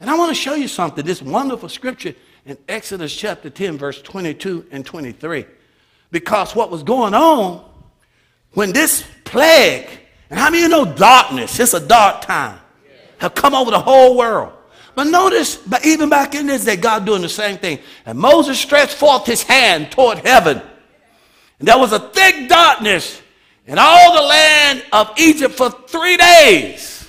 And 0.00 0.10
I 0.10 0.16
want 0.16 0.30
to 0.30 0.34
show 0.34 0.54
you 0.54 0.68
something. 0.68 1.04
This 1.04 1.22
wonderful 1.22 1.68
scripture 1.68 2.14
in 2.44 2.58
Exodus 2.68 3.14
chapter 3.14 3.48
10, 3.48 3.78
verse 3.78 4.02
22 4.02 4.66
and 4.70 4.84
23. 4.84 5.46
Because 6.10 6.54
what 6.54 6.70
was 6.70 6.82
going 6.82 7.14
on 7.14 7.64
when 8.54 8.72
this 8.72 9.04
plague 9.24 9.88
and 10.30 10.38
how 10.38 10.50
many 10.50 10.62
you 10.62 10.68
know 10.68 10.84
darkness? 10.84 11.60
It's 11.60 11.74
a 11.74 11.86
dark 11.86 12.22
time. 12.22 12.58
Have 13.18 13.34
come 13.34 13.54
over 13.54 13.70
the 13.70 13.80
whole 13.80 14.16
world. 14.16 14.52
But 14.96 15.04
notice, 15.04 15.56
but 15.56 15.86
even 15.86 16.08
back 16.08 16.34
in 16.34 16.46
this 16.46 16.64
day, 16.64 16.76
God 16.76 17.04
doing 17.04 17.22
the 17.22 17.28
same 17.28 17.58
thing. 17.58 17.78
And 18.04 18.18
Moses 18.18 18.58
stretched 18.58 18.94
forth 18.94 19.26
his 19.26 19.42
hand 19.42 19.92
toward 19.92 20.18
heaven. 20.18 20.60
And 21.58 21.68
there 21.68 21.78
was 21.78 21.92
a 21.92 22.00
thick 22.00 22.48
darkness 22.48 23.20
in 23.66 23.78
all 23.78 24.14
the 24.14 24.22
land 24.22 24.84
of 24.92 25.10
Egypt 25.18 25.54
for 25.54 25.70
three 25.70 26.16
days. 26.16 27.08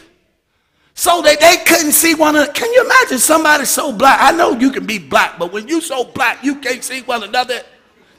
So 0.93 1.21
that 1.21 1.41
they 1.41 1.57
couldn't 1.65 1.91
see 1.91 2.15
one 2.15 2.35
another. 2.35 2.53
Can 2.53 2.71
you 2.71 2.85
imagine 2.85 3.19
somebody 3.19 3.65
so 3.65 3.91
black? 3.91 4.17
I 4.21 4.31
know 4.31 4.53
you 4.53 4.71
can 4.71 4.85
be 4.85 4.97
black, 4.97 5.37
but 5.37 5.51
when 5.51 5.67
you 5.67 5.81
so 5.81 6.05
black, 6.05 6.41
you 6.43 6.55
can't 6.55 6.83
see 6.83 7.01
one 7.01 7.23
another. 7.23 7.61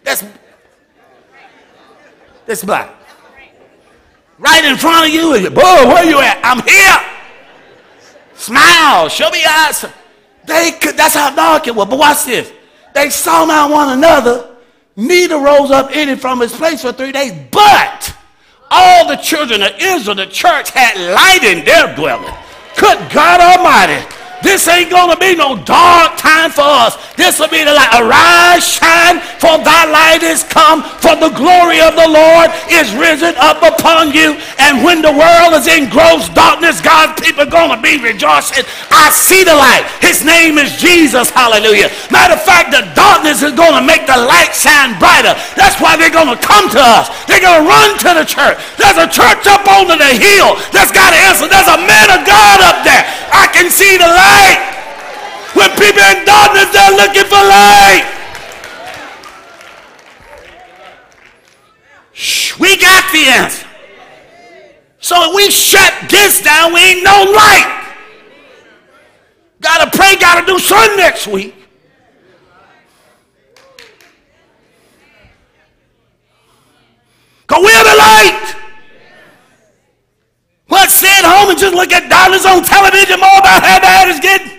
That's 0.05 0.25
that's 2.45 2.62
black 2.62 2.97
right 4.38 4.64
in 4.64 4.76
front 4.76 5.09
of 5.09 5.14
you. 5.14 5.50
Boy, 5.50 5.62
where 5.62 6.05
you 6.05 6.21
at? 6.21 6.40
I'm 6.43 6.62
here. 6.62 7.12
Smile. 8.35 9.09
Show 9.09 9.31
me 9.31 9.40
your 9.40 9.50
eyes. 9.50 9.85
They 10.45 10.73
could, 10.73 10.97
that's 10.97 11.14
how 11.14 11.35
dark 11.35 11.66
it 11.66 11.75
was. 11.75 11.88
But 11.88 11.99
watch 11.99 12.25
this. 12.25 12.52
They 12.95 13.11
saw 13.11 13.45
not 13.45 13.71
one 13.71 13.97
another. 13.97 14.57
Neither 14.95 15.38
rose 15.38 15.71
up 15.71 15.90
any 15.93 16.16
from 16.16 16.40
his 16.40 16.55
place 16.55 16.83
for 16.83 16.93
three 16.93 17.12
days. 17.12 17.33
But 17.50 18.16
all 18.76 19.09
the 19.09 19.16
children 19.16 19.62
of 19.62 19.73
Israel, 19.80 20.14
the 20.16 20.26
church, 20.26 20.71
had 20.71 21.00
light 21.12 21.42
in 21.42 21.64
their 21.64 21.95
dwelling. 21.97 22.35
Good 22.76 22.99
God 23.11 23.40
Almighty. 23.40 24.04
This 24.47 24.71
ain't 24.71 24.95
going 24.95 25.11
to 25.11 25.19
be 25.19 25.35
no 25.35 25.59
dark 25.59 26.15
time 26.23 26.55
for 26.55 26.62
us. 26.62 26.95
This 27.19 27.43
will 27.43 27.50
be 27.50 27.67
the 27.67 27.75
light. 27.75 27.91
Arise, 27.99 28.62
shine, 28.62 29.19
for 29.43 29.59
thy 29.59 29.91
light 29.91 30.23
is 30.23 30.47
come, 30.47 30.87
for 31.03 31.19
the 31.19 31.35
glory 31.35 31.83
of 31.83 31.99
the 31.99 32.07
Lord 32.07 32.55
is 32.71 32.95
risen 32.95 33.35
up 33.43 33.59
upon 33.67 34.15
you. 34.15 34.38
And 34.62 34.87
when 34.87 35.03
the 35.03 35.11
world 35.11 35.59
is 35.59 35.67
in 35.67 35.91
gross 35.91 36.31
darkness, 36.31 36.79
God's 36.79 37.19
people 37.19 37.43
are 37.43 37.50
going 37.50 37.75
to 37.75 37.83
be 37.83 37.99
rejoicing. 37.99 38.62
I 38.95 39.11
see 39.11 39.43
the 39.43 39.59
light. 39.59 39.83
His 39.99 40.23
name 40.23 40.62
is 40.62 40.79
Jesus. 40.79 41.26
Hallelujah. 41.26 41.91
Matter 42.15 42.38
of 42.38 42.43
fact, 42.47 42.71
the 42.71 42.87
darkness 42.95 43.43
is 43.43 43.50
going 43.50 43.75
to 43.75 43.83
make 43.83 44.07
the 44.07 44.15
light 44.15 44.55
shine 44.55 44.95
brighter. 45.03 45.35
That's 45.59 45.83
why 45.83 45.99
they're 45.99 46.15
going 46.15 46.31
to 46.31 46.38
come 46.38 46.71
to 46.71 46.79
us. 46.79 47.11
They're 47.26 47.43
going 47.43 47.67
to 47.67 47.67
run 47.67 47.99
to 47.99 48.23
the 48.23 48.26
church. 48.29 48.62
There's 48.79 49.03
a 49.03 49.11
church 49.11 49.43
up 49.50 49.67
on 49.67 49.91
the 49.91 50.12
hill 50.15 50.55
that's 50.71 50.95
got 50.95 51.11
an 51.11 51.35
answer. 51.35 51.50
There's 51.50 51.67
a 51.67 51.83
man 51.83 52.15
of 52.15 52.23
God 52.23 52.62
up 52.62 52.87
there. 52.87 53.03
I 53.35 53.50
can 53.50 53.75
see 53.75 53.99
the 53.99 54.07
light 54.07 54.36
light. 54.37 54.61
When 55.55 55.71
people 55.81 56.05
in 56.12 56.25
darkness, 56.25 56.69
they're 56.73 56.97
looking 57.00 57.25
for 57.25 57.40
light. 57.40 58.05
We 62.59 62.76
got 62.76 63.12
the 63.12 63.25
answer. 63.40 63.66
So 64.99 65.14
if 65.31 65.37
we 65.37 65.50
shut 65.50 65.93
this 66.11 66.43
down, 66.43 66.73
we 66.73 66.81
ain't 66.81 67.05
no 67.05 67.33
light. 67.35 67.73
Gotta 69.61 69.97
pray, 69.97 70.16
gotta 70.16 70.47
do 70.47 70.59
something 70.59 70.97
next 70.97 71.26
week. 71.26 71.55
Because 77.43 77.62
we're 77.62 77.85
the 77.85 77.97
light. 77.97 78.66
Home 81.26 81.50
and 81.50 81.59
just 81.59 81.75
look 81.75 81.92
at 81.92 82.09
dollars 82.09 82.47
on 82.47 82.62
television 82.62 83.18
more 83.18 83.38
about 83.38 83.62
how 83.62 83.80
bad 83.80 84.09
it's 84.09 84.21
getting. 84.21 84.59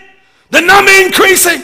The 0.50 0.62
number 0.62 0.92
increasing. 0.92 1.64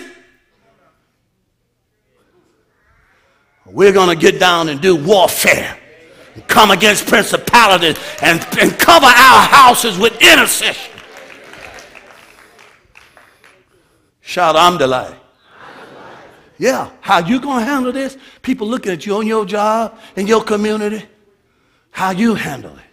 We're 3.66 3.92
going 3.92 4.10
to 4.10 4.16
get 4.16 4.40
down 4.40 4.70
and 4.70 4.80
do 4.80 4.96
warfare. 4.96 5.78
And 6.36 6.48
come 6.48 6.72
against 6.72 7.08
principalities 7.08 7.98
and, 8.22 8.46
and 8.60 8.78
cover 8.80 9.06
our 9.06 9.42
houses 9.48 9.98
with 9.98 10.14
intercession. 10.22 10.92
Shout, 14.22 14.56
I'm 14.56 14.78
delighted. 14.78 15.18
Yeah, 16.58 16.92
how 17.02 17.20
you 17.20 17.42
to 17.42 17.50
handle 17.52 17.92
this? 17.92 18.18
People 18.42 18.68
looking 18.68 18.94
at 18.94 19.06
you 19.06 19.18
on 19.18 19.28
your 19.28 19.46
job, 19.46 20.00
in 20.16 20.28
your 20.28 20.44
community. 20.44 21.06
How 21.92 22.12
you 22.12 22.36
handle 22.36 22.76
it 22.78 22.93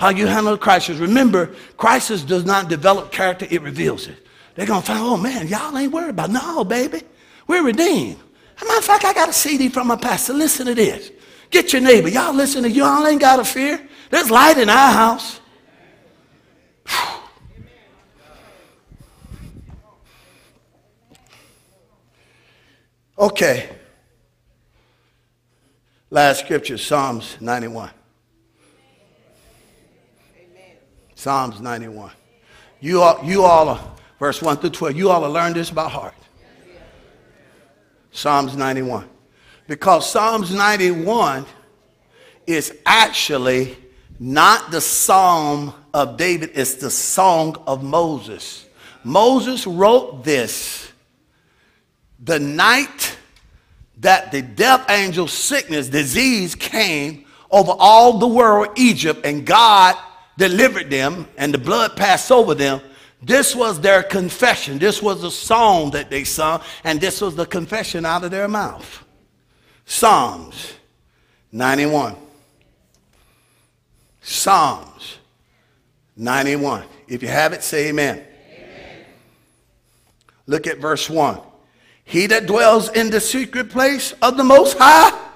how 0.00 0.08
you 0.08 0.26
handle 0.26 0.56
crisis. 0.56 0.96
Remember, 0.96 1.54
crisis 1.76 2.22
does 2.22 2.46
not 2.46 2.70
develop 2.70 3.12
character, 3.12 3.46
it 3.50 3.60
reveals 3.60 4.06
it. 4.06 4.26
They're 4.54 4.64
going 4.64 4.80
to 4.80 4.86
find, 4.86 4.98
oh 4.98 5.18
man, 5.18 5.46
y'all 5.46 5.76
ain't 5.76 5.92
worried 5.92 6.08
about 6.08 6.30
No, 6.30 6.64
baby. 6.64 7.02
We're 7.46 7.62
redeemed. 7.62 8.16
As 8.56 8.62
a 8.62 8.64
matter 8.64 8.78
of 8.78 8.84
fact, 8.86 9.04
I 9.04 9.12
got 9.12 9.28
a 9.28 9.32
CD 9.34 9.68
from 9.68 9.88
my 9.88 9.96
pastor. 9.96 10.32
Listen 10.32 10.64
to 10.68 10.74
this. 10.74 11.10
Get 11.50 11.74
your 11.74 11.82
neighbor. 11.82 12.08
Y'all 12.08 12.32
listen 12.32 12.62
to 12.62 12.70
y'all 12.70 13.06
ain't 13.06 13.20
got 13.20 13.36
to 13.36 13.44
fear. 13.44 13.78
There's 14.08 14.30
light 14.30 14.56
in 14.56 14.70
our 14.70 14.90
house. 14.90 15.38
Okay. 23.18 23.68
Last 26.08 26.40
scripture, 26.40 26.78
Psalms 26.78 27.36
91. 27.38 27.90
Psalms 31.20 31.60
91. 31.60 32.12
You 32.80 33.02
all, 33.02 33.22
you 33.22 33.42
all 33.42 33.68
are, 33.68 33.92
verse 34.18 34.40
1 34.40 34.56
through 34.56 34.70
12, 34.70 34.96
you 34.96 35.10
all 35.10 35.22
have 35.22 35.30
learned 35.30 35.54
this 35.54 35.70
by 35.70 35.86
heart. 35.86 36.14
Psalms 38.10 38.56
91. 38.56 39.06
Because 39.68 40.10
Psalms 40.10 40.50
91 40.50 41.44
is 42.46 42.74
actually 42.86 43.76
not 44.18 44.70
the 44.70 44.80
psalm 44.80 45.74
of 45.92 46.16
David, 46.16 46.52
it's 46.54 46.76
the 46.76 46.90
song 46.90 47.62
of 47.66 47.84
Moses. 47.84 48.64
Moses 49.04 49.66
wrote 49.66 50.24
this 50.24 50.90
the 52.18 52.38
night 52.38 53.18
that 53.98 54.32
the 54.32 54.40
death 54.40 54.90
angel 54.90 55.28
sickness, 55.28 55.90
disease 55.90 56.54
came 56.54 57.26
over 57.50 57.72
all 57.78 58.16
the 58.16 58.26
world, 58.26 58.68
Egypt, 58.78 59.26
and 59.26 59.44
God 59.44 59.96
delivered 60.38 60.90
them 60.90 61.26
and 61.36 61.52
the 61.52 61.58
blood 61.58 61.96
passed 61.96 62.30
over 62.30 62.54
them, 62.54 62.80
this 63.22 63.54
was 63.54 63.80
their 63.80 64.02
confession. 64.02 64.78
This 64.78 65.02
was 65.02 65.22
a 65.24 65.30
song 65.30 65.90
that 65.90 66.08
they 66.08 66.24
sung, 66.24 66.62
and 66.84 67.00
this 67.00 67.20
was 67.20 67.36
the 67.36 67.44
confession 67.44 68.06
out 68.06 68.24
of 68.24 68.30
their 68.30 68.48
mouth. 68.48 69.04
Psalms 69.84 70.74
91. 71.52 72.16
Psalms 74.22 75.18
91. 76.16 76.84
If 77.08 77.22
you 77.22 77.28
have 77.28 77.52
it, 77.52 77.62
say 77.62 77.88
amen. 77.88 78.24
amen. 78.52 79.04
Look 80.46 80.66
at 80.66 80.78
verse 80.78 81.10
1. 81.10 81.40
He 82.04 82.26
that 82.26 82.46
dwells 82.46 82.88
in 82.90 83.10
the 83.10 83.20
secret 83.20 83.70
place 83.70 84.12
of 84.22 84.36
the 84.36 84.44
Most 84.44 84.78
High 84.78 85.28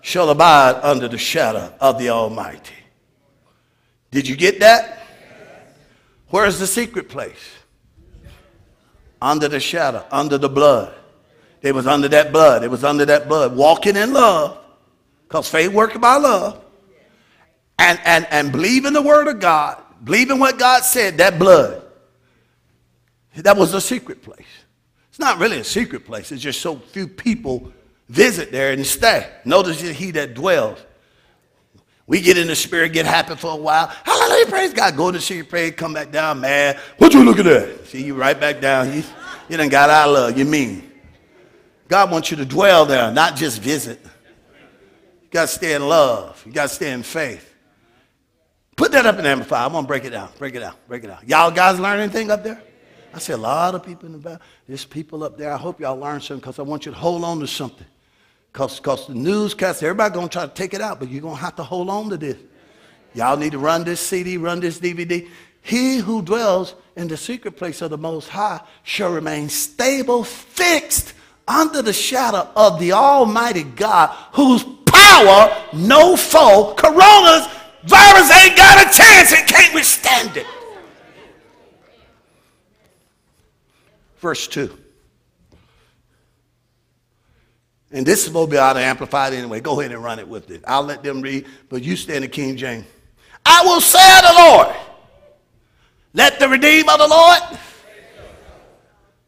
shall 0.00 0.30
abide 0.30 0.78
under 0.82 1.08
the 1.08 1.18
shadow 1.18 1.72
of 1.80 1.98
the 1.98 2.10
Almighty. 2.10 2.74
Did 4.10 4.28
you 4.28 4.36
get 4.36 4.60
that? 4.60 5.06
Where's 6.28 6.58
the 6.58 6.66
secret 6.66 7.08
place? 7.08 7.54
Under 9.20 9.48
the 9.48 9.60
shadow, 9.60 10.04
under 10.10 10.38
the 10.38 10.48
blood. 10.48 10.94
It 11.62 11.74
was 11.74 11.86
under 11.86 12.08
that 12.08 12.32
blood. 12.32 12.64
It 12.64 12.70
was 12.70 12.84
under 12.84 13.04
that 13.06 13.28
blood. 13.28 13.56
Walking 13.56 13.96
in 13.96 14.12
love. 14.12 14.58
Because 15.26 15.48
faith 15.48 15.72
works 15.72 15.96
by 15.98 16.16
love. 16.16 16.62
And, 17.78 17.98
and, 18.04 18.26
and 18.30 18.52
believing 18.52 18.92
the 18.92 19.02
word 19.02 19.26
of 19.28 19.40
God. 19.40 19.82
Believing 20.04 20.38
what 20.38 20.58
God 20.58 20.84
said, 20.84 21.18
that 21.18 21.38
blood. 21.38 21.82
That 23.36 23.56
was 23.56 23.74
a 23.74 23.80
secret 23.80 24.22
place. 24.22 24.46
It's 25.08 25.18
not 25.18 25.38
really 25.38 25.58
a 25.58 25.64
secret 25.64 26.04
place. 26.04 26.30
It's 26.30 26.42
just 26.42 26.60
so 26.60 26.76
few 26.76 27.08
people 27.08 27.72
visit 28.08 28.52
there 28.52 28.72
and 28.72 28.86
stay. 28.86 29.28
Notice 29.44 29.80
he 29.80 30.10
that 30.12 30.34
dwells 30.34 30.78
we 32.06 32.20
get 32.20 32.38
in 32.38 32.46
the 32.46 32.54
spirit, 32.54 32.92
get 32.92 33.04
happy 33.04 33.34
for 33.34 33.52
a 33.52 33.56
while. 33.56 33.88
Hallelujah, 34.04 34.46
praise 34.46 34.72
God. 34.72 34.96
Go 34.96 35.10
to 35.10 35.20
see 35.20 35.36
your 35.36 35.44
prayer, 35.44 35.72
come 35.72 35.92
back 35.92 36.12
down 36.12 36.40
mad. 36.40 36.78
What 36.98 37.12
you 37.12 37.24
looking 37.24 37.46
at? 37.48 37.86
See 37.86 38.04
you 38.04 38.14
right 38.14 38.38
back 38.38 38.60
down. 38.60 38.92
You, 38.92 39.02
you 39.48 39.56
done 39.56 39.68
got 39.68 39.90
our 39.90 40.06
love. 40.06 40.38
You 40.38 40.44
mean. 40.44 40.92
God 41.88 42.10
wants 42.10 42.30
you 42.30 42.36
to 42.36 42.44
dwell 42.44 42.86
there, 42.86 43.10
not 43.12 43.36
just 43.36 43.60
visit. 43.60 44.00
You 44.02 45.30
got 45.30 45.42
to 45.42 45.48
stay 45.48 45.74
in 45.74 45.88
love. 45.88 46.42
You 46.46 46.52
got 46.52 46.68
to 46.68 46.74
stay 46.74 46.92
in 46.92 47.02
faith. 47.02 47.54
Put 48.76 48.92
that 48.92 49.06
up 49.06 49.18
in 49.18 49.26
Amplify. 49.26 49.64
I'm 49.64 49.72
going 49.72 49.84
to 49.84 49.88
break 49.88 50.04
it 50.04 50.10
down. 50.10 50.28
Break 50.38 50.54
it 50.54 50.60
down. 50.60 50.74
Break 50.86 51.02
it 51.04 51.08
down. 51.08 51.20
Y'all 51.26 51.50
guys 51.50 51.80
learn 51.80 51.98
anything 51.98 52.30
up 52.30 52.44
there? 52.44 52.62
I 53.14 53.18
see 53.18 53.32
a 53.32 53.38
lot 53.38 53.74
of 53.74 53.82
people 53.82 54.06
in 54.06 54.12
the 54.12 54.18
back. 54.18 54.40
There's 54.68 54.84
people 54.84 55.24
up 55.24 55.38
there. 55.38 55.52
I 55.52 55.56
hope 55.56 55.80
y'all 55.80 55.96
learn 55.96 56.20
something 56.20 56.40
because 56.40 56.58
I 56.58 56.62
want 56.62 56.86
you 56.86 56.92
to 56.92 56.98
hold 56.98 57.24
on 57.24 57.40
to 57.40 57.46
something. 57.46 57.86
Because 58.56 58.80
cause 58.80 59.06
the 59.06 59.14
newscast, 59.14 59.82
everybody 59.82 60.14
going 60.14 60.30
to 60.30 60.32
try 60.32 60.46
to 60.46 60.54
take 60.54 60.72
it 60.72 60.80
out, 60.80 60.98
but 60.98 61.10
you're 61.10 61.20
going 61.20 61.34
to 61.34 61.40
have 61.42 61.56
to 61.56 61.62
hold 61.62 61.90
on 61.90 62.08
to 62.08 62.16
this. 62.16 62.38
Y'all 63.12 63.36
need 63.36 63.52
to 63.52 63.58
run 63.58 63.84
this 63.84 64.00
CD, 64.00 64.38
run 64.38 64.60
this 64.60 64.78
DVD. 64.78 65.28
He 65.60 65.98
who 65.98 66.22
dwells 66.22 66.74
in 66.96 67.06
the 67.06 67.18
secret 67.18 67.58
place 67.58 67.82
of 67.82 67.90
the 67.90 67.98
Most 67.98 68.30
High 68.30 68.62
shall 68.82 69.12
remain 69.12 69.50
stable, 69.50 70.24
fixed 70.24 71.12
under 71.46 71.82
the 71.82 71.92
shadow 71.92 72.48
of 72.56 72.80
the 72.80 72.92
Almighty 72.92 73.62
God, 73.62 74.08
whose 74.32 74.64
power 74.86 75.54
no 75.74 76.16
foe, 76.16 76.72
coronas, 76.78 77.46
virus 77.84 78.30
ain't 78.30 78.56
got 78.56 78.86
a 78.86 78.90
chance, 78.90 79.32
it 79.32 79.46
can't 79.46 79.74
withstand 79.74 80.34
it. 80.38 80.46
Verse 84.16 84.48
2. 84.48 84.85
And 87.96 88.04
this 88.04 88.26
is 88.26 88.32
to 88.32 88.46
be 88.46 88.58
out 88.58 88.76
of 88.76 88.82
amplified 88.82 89.32
anyway. 89.32 89.60
Go 89.60 89.80
ahead 89.80 89.90
and 89.90 90.04
run 90.04 90.18
it 90.18 90.28
with 90.28 90.50
it. 90.50 90.62
I'll 90.66 90.82
let 90.82 91.02
them 91.02 91.22
read, 91.22 91.46
but 91.70 91.82
you 91.82 91.96
stand 91.96 92.26
in 92.26 92.30
King 92.30 92.54
James. 92.54 92.84
I 93.46 93.64
will 93.64 93.80
say 93.80 94.20
to 94.20 94.26
the 94.26 94.34
Lord, 94.34 94.76
let 96.12 96.38
the 96.38 96.46
redeemed 96.46 96.90
of 96.90 96.98
the 96.98 97.08
Lord. 97.08 97.40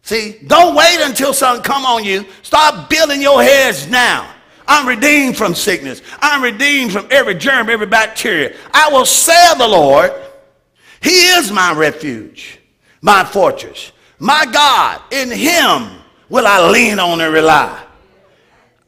See, 0.02 0.40
don't 0.46 0.74
wait 0.74 0.98
until 1.00 1.32
something 1.32 1.62
come 1.62 1.86
on 1.86 2.04
you. 2.04 2.26
Start 2.42 2.90
building 2.90 3.22
your 3.22 3.42
heads 3.42 3.88
now. 3.88 4.34
I'm 4.66 4.86
redeemed 4.86 5.38
from 5.38 5.54
sickness. 5.54 6.02
I'm 6.20 6.42
redeemed 6.42 6.92
from 6.92 7.08
every 7.10 7.36
germ, 7.36 7.70
every 7.70 7.86
bacteria. 7.86 8.54
I 8.74 8.90
will 8.92 9.06
say 9.06 9.50
of 9.50 9.56
the 9.56 9.66
Lord, 9.66 10.12
He 11.00 11.28
is 11.28 11.50
my 11.50 11.72
refuge, 11.72 12.58
my 13.00 13.24
fortress, 13.24 13.92
my 14.18 14.44
God. 14.52 15.00
In 15.10 15.30
Him 15.30 16.02
will 16.28 16.46
I 16.46 16.68
lean 16.68 16.98
on 16.98 17.22
and 17.22 17.32
rely. 17.32 17.86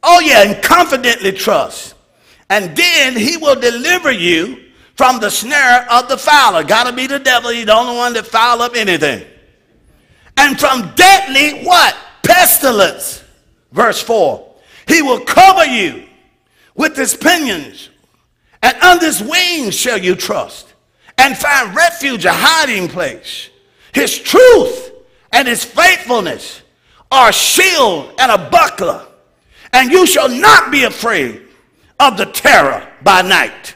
Oh, 0.03 0.21
yeah, 0.21 0.43
and 0.43 0.63
confidently 0.63 1.33
trust. 1.33 1.95
And 2.49 2.77
then 2.77 3.17
He 3.17 3.37
will 3.37 3.59
deliver 3.59 4.11
you 4.11 4.71
from 4.97 5.21
the 5.21 5.31
snare 5.31 5.91
of 5.91 6.09
the 6.09 6.17
fowler. 6.17 6.65
Gotta 6.65 6.93
be 6.93 7.07
the 7.07 7.19
devil. 7.19 7.51
He's 7.51 7.67
the 7.67 7.75
only 7.75 7.97
one 7.97 8.13
that 8.15 8.27
foul 8.27 8.63
up 8.63 8.77
anything. 8.77 9.25
And 10.37 10.59
from 10.59 10.93
deadly 10.95 11.65
what? 11.65 11.97
Pestilence. 12.23 13.25
Verse 13.73 14.03
4. 14.03 14.47
He 14.89 15.03
will 15.03 15.21
cover 15.21 15.65
you 15.65 16.05
with 16.75 16.97
his 16.97 17.15
pinions, 17.15 17.91
and 18.63 18.77
under 18.79 19.07
his 19.07 19.23
wings 19.23 19.75
shall 19.75 19.99
you 19.99 20.15
trust, 20.15 20.75
and 21.19 21.37
find 21.37 21.75
refuge, 21.77 22.25
a 22.25 22.33
hiding 22.33 22.89
place. 22.89 23.51
His 23.93 24.19
truth 24.19 24.93
and 25.33 25.47
his 25.47 25.65
faithfulness 25.65 26.63
are 27.11 27.29
a 27.29 27.33
shield 27.33 28.15
and 28.19 28.33
a 28.33 28.51
buckler, 28.51 29.07
and 29.73 29.91
you 29.91 30.07
shall 30.07 30.29
not 30.29 30.71
be 30.71 30.85
afraid 30.85 31.43
of 31.99 32.17
the 32.17 32.27
terror 32.27 32.87
by 33.03 33.23
night, 33.23 33.75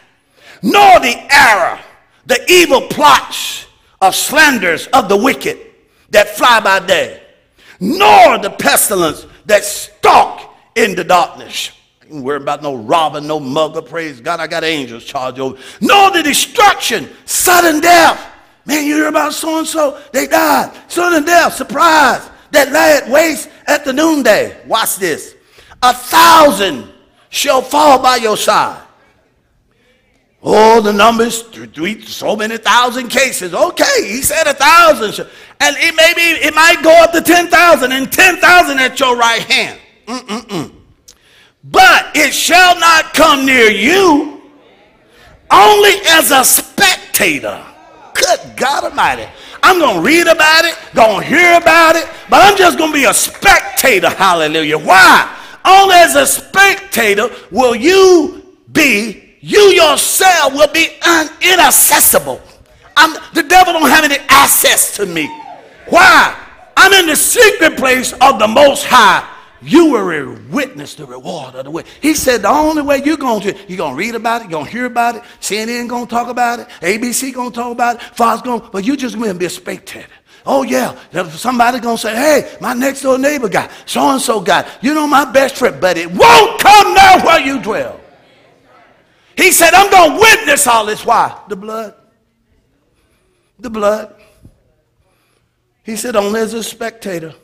nor 0.63 1.01
the 1.01 1.17
error, 1.31 1.79
the 2.27 2.45
evil 2.51 2.83
plots 2.89 3.67
of 4.01 4.15
slanders 4.15 4.87
of 4.89 5.09
the 5.09 5.17
wicked 5.17 5.59
that 6.11 6.29
fly 6.31 6.61
by 6.61 6.85
day, 6.85 7.23
nor 7.81 8.39
the 8.39 8.51
pestilence 8.59 9.27
that 9.47 9.65
stalk 9.65 10.55
in 10.75 10.95
the 10.95 11.05
darkness. 11.05 11.71
I 12.03 12.15
ain't 12.15 12.25
worried 12.25 12.43
about 12.43 12.63
no 12.63 12.75
robber, 12.75 13.21
no 13.21 13.41
mugger. 13.41 13.83
Praise 13.83 14.21
God, 14.21 14.41
I 14.41 14.47
got 14.47 14.65
angels 14.65 15.05
charged 15.05 15.39
over. 15.39 15.59
No, 15.81 16.11
the 16.13 16.23
destruction, 16.23 17.09
sudden 17.25 17.81
death. 17.81 18.33
Man, 18.67 18.87
you 18.87 18.97
hear 18.97 19.09
about 19.09 19.35
so 19.35 19.59
and 19.59 19.67
so? 19.67 20.01
They 20.13 20.27
died. 20.27 20.73
Sudden 20.89 21.25
death, 21.25 21.55
surprise. 21.55 22.31
That 22.51 22.73
lad 22.73 23.11
waste 23.11 23.51
at 23.67 23.85
the 23.85 23.93
noonday. 23.93 24.65
Watch 24.67 24.97
this. 24.97 25.35
A 25.85 25.93
thousand 25.93 26.89
shall 27.29 27.61
fall 27.61 28.01
by 28.01 28.17
your 28.17 28.39
side. 28.39 28.81
Oh, 30.43 30.81
the 30.81 30.95
numbers, 30.95 31.43
three, 31.43 32.01
so 32.07 32.35
many 32.35 32.57
thousand 32.57 33.09
cases. 33.09 33.53
Okay, 33.53 34.09
he 34.09 34.23
said 34.23 34.47
a 34.47 34.55
thousand. 34.55 35.27
And 35.61 35.77
it 35.79 35.95
maybe 35.95 36.41
it 36.43 36.55
might 36.55 36.83
go 36.83 36.91
up 37.03 37.13
to 37.13 37.21
10,000 37.21 37.93
and 37.93 38.11
10,000 38.11 38.79
at 38.79 38.99
your 38.99 39.15
right 39.15 39.43
hand. 39.43 39.79
Mm-mm-mm. 40.07 40.73
But 41.65 42.13
it 42.15 42.33
shall 42.33 42.81
not 42.81 43.13
come 43.13 43.45
near 43.45 43.71
you 43.71 44.41
only 45.51 45.93
as 46.09 46.31
a 46.31 46.45
spectator. 46.45 47.63
Good 48.15 48.57
God 48.57 48.85
Almighty. 48.85 49.27
I'm 49.63 49.79
going 49.79 49.97
to 49.97 50.03
read 50.03 50.29
about 50.29 50.65
it, 50.65 50.79
going 50.95 51.21
to 51.21 51.27
hear 51.27 51.59
about 51.59 51.97
it, 51.97 52.07
but 52.31 52.41
I'm 52.43 52.57
just 52.57 52.79
going 52.79 52.91
to 52.91 52.95
be 52.95 53.05
a 53.05 53.15
spectator. 53.15 54.09
Hallelujah. 54.09 54.79
Why? 54.79 55.43
Only 55.65 55.95
as 55.95 56.15
a 56.15 56.27
spectator 56.27 57.29
will 57.51 57.75
you 57.75 58.57
be, 58.73 59.37
you 59.41 59.61
yourself 59.73 60.53
will 60.53 60.73
be 60.73 60.89
inaccessible. 61.43 62.41
I'm, 62.97 63.15
the 63.35 63.43
devil 63.43 63.73
don't 63.73 63.89
have 63.89 64.05
any 64.05 64.19
access 64.29 64.97
to 64.97 65.07
me. 65.07 65.27
Why? 65.89 66.37
I'm 66.77 66.93
in 66.93 67.07
the 67.07 67.17
secret 67.17 67.77
place 67.77 68.13
of 68.13 68.39
the 68.39 68.49
Most 68.49 68.85
High 68.85 69.31
you 69.65 69.93
will 69.93 70.37
witness 70.51 70.95
the 70.95 71.07
reward 71.07 71.55
of 71.55 71.65
the 71.65 71.71
way. 71.71 71.85
He 72.03 72.15
said 72.15 72.43
the 72.43 72.49
only 72.49 72.83
way 72.83 73.03
you're 73.03 73.17
going 73.17 73.41
to, 73.43 73.57
you're 73.67 73.79
going 73.79 73.93
to 73.93 73.99
read 73.99 74.15
about 74.15 74.43
it, 74.43 74.45
you're 74.45 74.59
going 74.59 74.67
to 74.67 74.71
hear 74.71 74.85
about 74.85 75.17
it, 75.17 75.23
CNN 75.41 75.89
going 75.89 76.07
to 76.07 76.11
talk 76.11 76.29
about 76.29 76.61
it, 76.61 76.69
ABC 76.81 77.33
going 77.33 77.51
to 77.51 77.55
talk 77.55 77.73
about 77.73 77.97
it, 77.97 78.03
Fox 78.15 78.43
going, 78.43 78.63
but 78.73 78.85
you 78.85 78.97
just 78.97 79.17
going 79.17 79.33
to 79.33 79.39
be 79.39 79.47
a 79.47 79.51
spectator. 79.51 80.07
Oh 80.47 80.63
yeah, 80.63 80.99
somebody 81.31 81.81
gonna 81.81 81.97
say, 81.97 82.15
hey, 82.15 82.57
my 82.61 82.75
next 82.75 83.01
door 83.03 83.19
neighbor 83.19 83.49
got 83.49 83.71
so 83.87 84.11
and 84.11 84.21
so 84.21 84.41
got. 84.41 84.67
you 84.83 84.93
know 84.93 85.07
my 85.07 85.25
best 85.25 85.57
friend, 85.57 85.81
but 85.81 85.97
it 85.97 86.11
won't 86.11 86.61
come 86.61 86.95
now 86.95 87.25
where 87.25 87.41
you 87.41 87.63
dwell. 87.63 88.01
He 89.37 89.51
said, 89.53 89.73
I'm 89.73 89.91
gonna 89.91 90.21
witness 90.21 90.67
all 90.67 90.87
this. 90.87 91.05
Why? 91.05 91.41
The 91.49 91.57
blood. 91.57 91.95
The 93.59 93.71
blood. 93.71 94.15
He 95.83 95.97
said, 95.97 96.15
only 96.15 96.41
as 96.41 96.55
a 96.55 96.63
spectator 96.63 97.35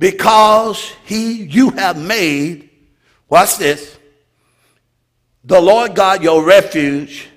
because 0.00 0.92
he 1.04 1.44
you 1.44 1.70
have 1.70 1.96
made 1.96 2.70
watch 3.28 3.58
this 3.58 3.98
the 5.44 5.60
lord 5.60 5.94
god 5.94 6.22
your 6.22 6.42
refuge 6.42 7.28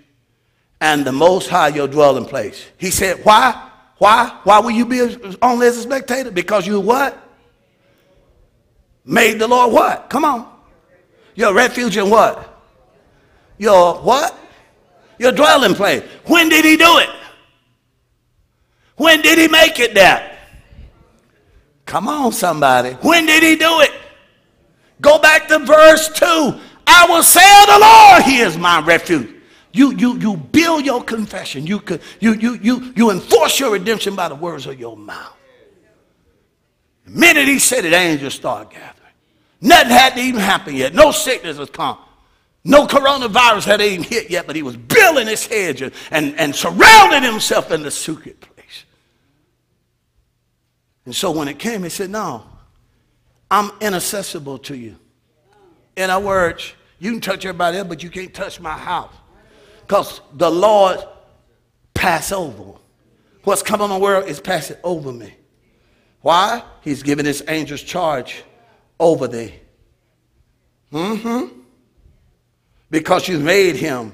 and 0.79 1.05
the 1.05 1.11
most 1.11 1.49
high 1.49 1.67
your 1.67 1.89
dwelling 1.89 2.25
place 2.25 2.65
he 2.77 2.89
said 2.89 3.17
why 3.25 3.69
why 4.03 4.37
why 4.43 4.59
will 4.59 4.71
you 4.71 4.85
be 4.85 4.99
only 5.41 5.65
as 5.65 5.77
a 5.77 5.81
spectator? 5.83 6.29
Because 6.29 6.67
you 6.67 6.77
what? 6.81 7.17
Made 9.05 9.39
the 9.39 9.47
lord 9.47 9.71
what? 9.71 10.09
Come 10.09 10.25
on. 10.25 10.53
Your 11.35 11.53
refuge 11.53 11.95
and 11.95 12.11
what? 12.11 12.61
Your 13.57 13.95
what? 13.95 14.37
Your 15.17 15.31
dwelling 15.31 15.73
place. 15.73 16.03
When 16.25 16.49
did 16.49 16.65
he 16.65 16.75
do 16.75 16.97
it? 16.97 17.09
When 18.97 19.21
did 19.21 19.37
he 19.37 19.47
make 19.47 19.79
it 19.79 19.93
that 19.93 20.37
Come 21.85 22.09
on, 22.09 22.33
somebody. 22.33 22.95
When 22.95 23.25
did 23.25 23.41
he 23.41 23.55
do 23.55 23.79
it? 23.79 23.91
Go 24.99 25.17
back 25.17 25.47
to 25.47 25.59
verse 25.59 26.09
2. 26.09 26.59
I 26.87 27.05
will 27.07 27.23
say 27.23 27.61
of 27.61 27.67
the 27.67 27.79
Lord, 27.79 28.23
He 28.23 28.39
is 28.39 28.57
my 28.57 28.81
refuge. 28.81 29.32
You, 29.73 29.91
you, 29.95 30.19
you 30.19 30.37
build 30.37 30.85
your 30.85 31.03
confession. 31.03 31.65
You, 31.65 31.81
you, 32.19 32.33
you, 32.33 32.59
you, 32.61 32.93
you 32.95 33.09
enforce 33.09 33.59
your 33.59 33.71
redemption 33.71 34.15
by 34.15 34.29
the 34.29 34.35
words 34.35 34.67
of 34.67 34.79
your 34.79 34.95
mouth. 34.95 35.35
The 37.05 37.11
minute 37.11 37.47
he 37.47 37.57
said 37.57 37.83
it, 37.83 37.91
angels 37.91 38.35
started 38.35 38.71
gathering. 38.71 39.11
Nothing 39.59 39.89
had 39.89 40.17
even 40.17 40.39
happened 40.39 40.77
yet. 40.77 40.93
No 40.93 41.11
sickness 41.11 41.57
has 41.57 41.71
come. 41.71 41.97
No 42.63 42.85
coronavirus 42.85 43.65
had 43.65 43.81
even 43.81 44.03
hit 44.03 44.29
yet, 44.29 44.45
but 44.45 44.55
he 44.55 44.61
was 44.61 44.77
building 44.77 45.27
his 45.27 45.45
hedge 45.45 45.81
and, 45.81 45.91
and, 46.11 46.39
and 46.39 46.55
surrounding 46.55 47.23
himself 47.23 47.71
in 47.71 47.81
the 47.81 47.91
secret 47.91 48.39
place. 48.39 48.85
And 51.05 51.15
so 51.15 51.31
when 51.31 51.47
it 51.47 51.59
came, 51.59 51.83
he 51.83 51.89
said, 51.89 52.09
No, 52.09 52.43
I'm 53.49 53.71
inaccessible 53.81 54.59
to 54.59 54.77
you. 54.77 54.95
In 55.97 56.09
other 56.09 56.25
words, 56.25 56.73
you 56.99 57.11
can 57.11 57.21
touch 57.21 57.43
everybody 57.43 57.77
else, 57.77 57.87
but 57.87 58.03
you 58.03 58.09
can't 58.09 58.33
touch 58.33 58.59
my 58.59 58.77
house. 58.77 59.13
Because 59.85 60.21
the 60.33 60.49
Lord 60.49 60.99
pass 61.93 62.31
over. 62.31 62.79
What's 63.43 63.61
coming 63.61 63.83
on 63.83 63.89
the 63.89 64.03
world 64.03 64.27
is 64.27 64.39
passing 64.39 64.77
over 64.83 65.11
me. 65.11 65.33
Why? 66.21 66.63
He's 66.81 67.03
given 67.03 67.25
his 67.25 67.43
angels 67.47 67.81
charge 67.81 68.43
over 68.99 69.27
thee. 69.27 69.53
Mm-hmm. 70.91 71.59
Because 72.89 73.27
you've 73.27 73.41
made 73.41 73.75
him 73.75 74.13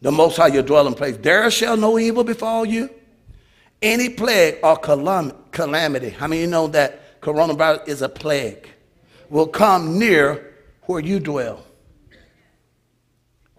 the 0.00 0.10
most 0.10 0.36
high 0.36 0.46
your 0.46 0.62
dwelling 0.62 0.94
place. 0.94 1.16
There 1.18 1.50
shall 1.50 1.76
no 1.76 1.98
evil 1.98 2.24
befall 2.24 2.64
you 2.64 2.88
any 3.82 4.10
plague 4.10 4.58
or 4.62 4.76
calamity, 4.76 6.10
how 6.10 6.26
many 6.26 6.42
you 6.42 6.46
know 6.46 6.66
that 6.68 7.20
coronavirus 7.20 7.88
is 7.88 8.02
a 8.02 8.08
plague, 8.08 8.68
will 9.28 9.46
come 9.46 9.98
near 9.98 10.54
where 10.82 11.00
you 11.00 11.20
dwell. 11.20 11.64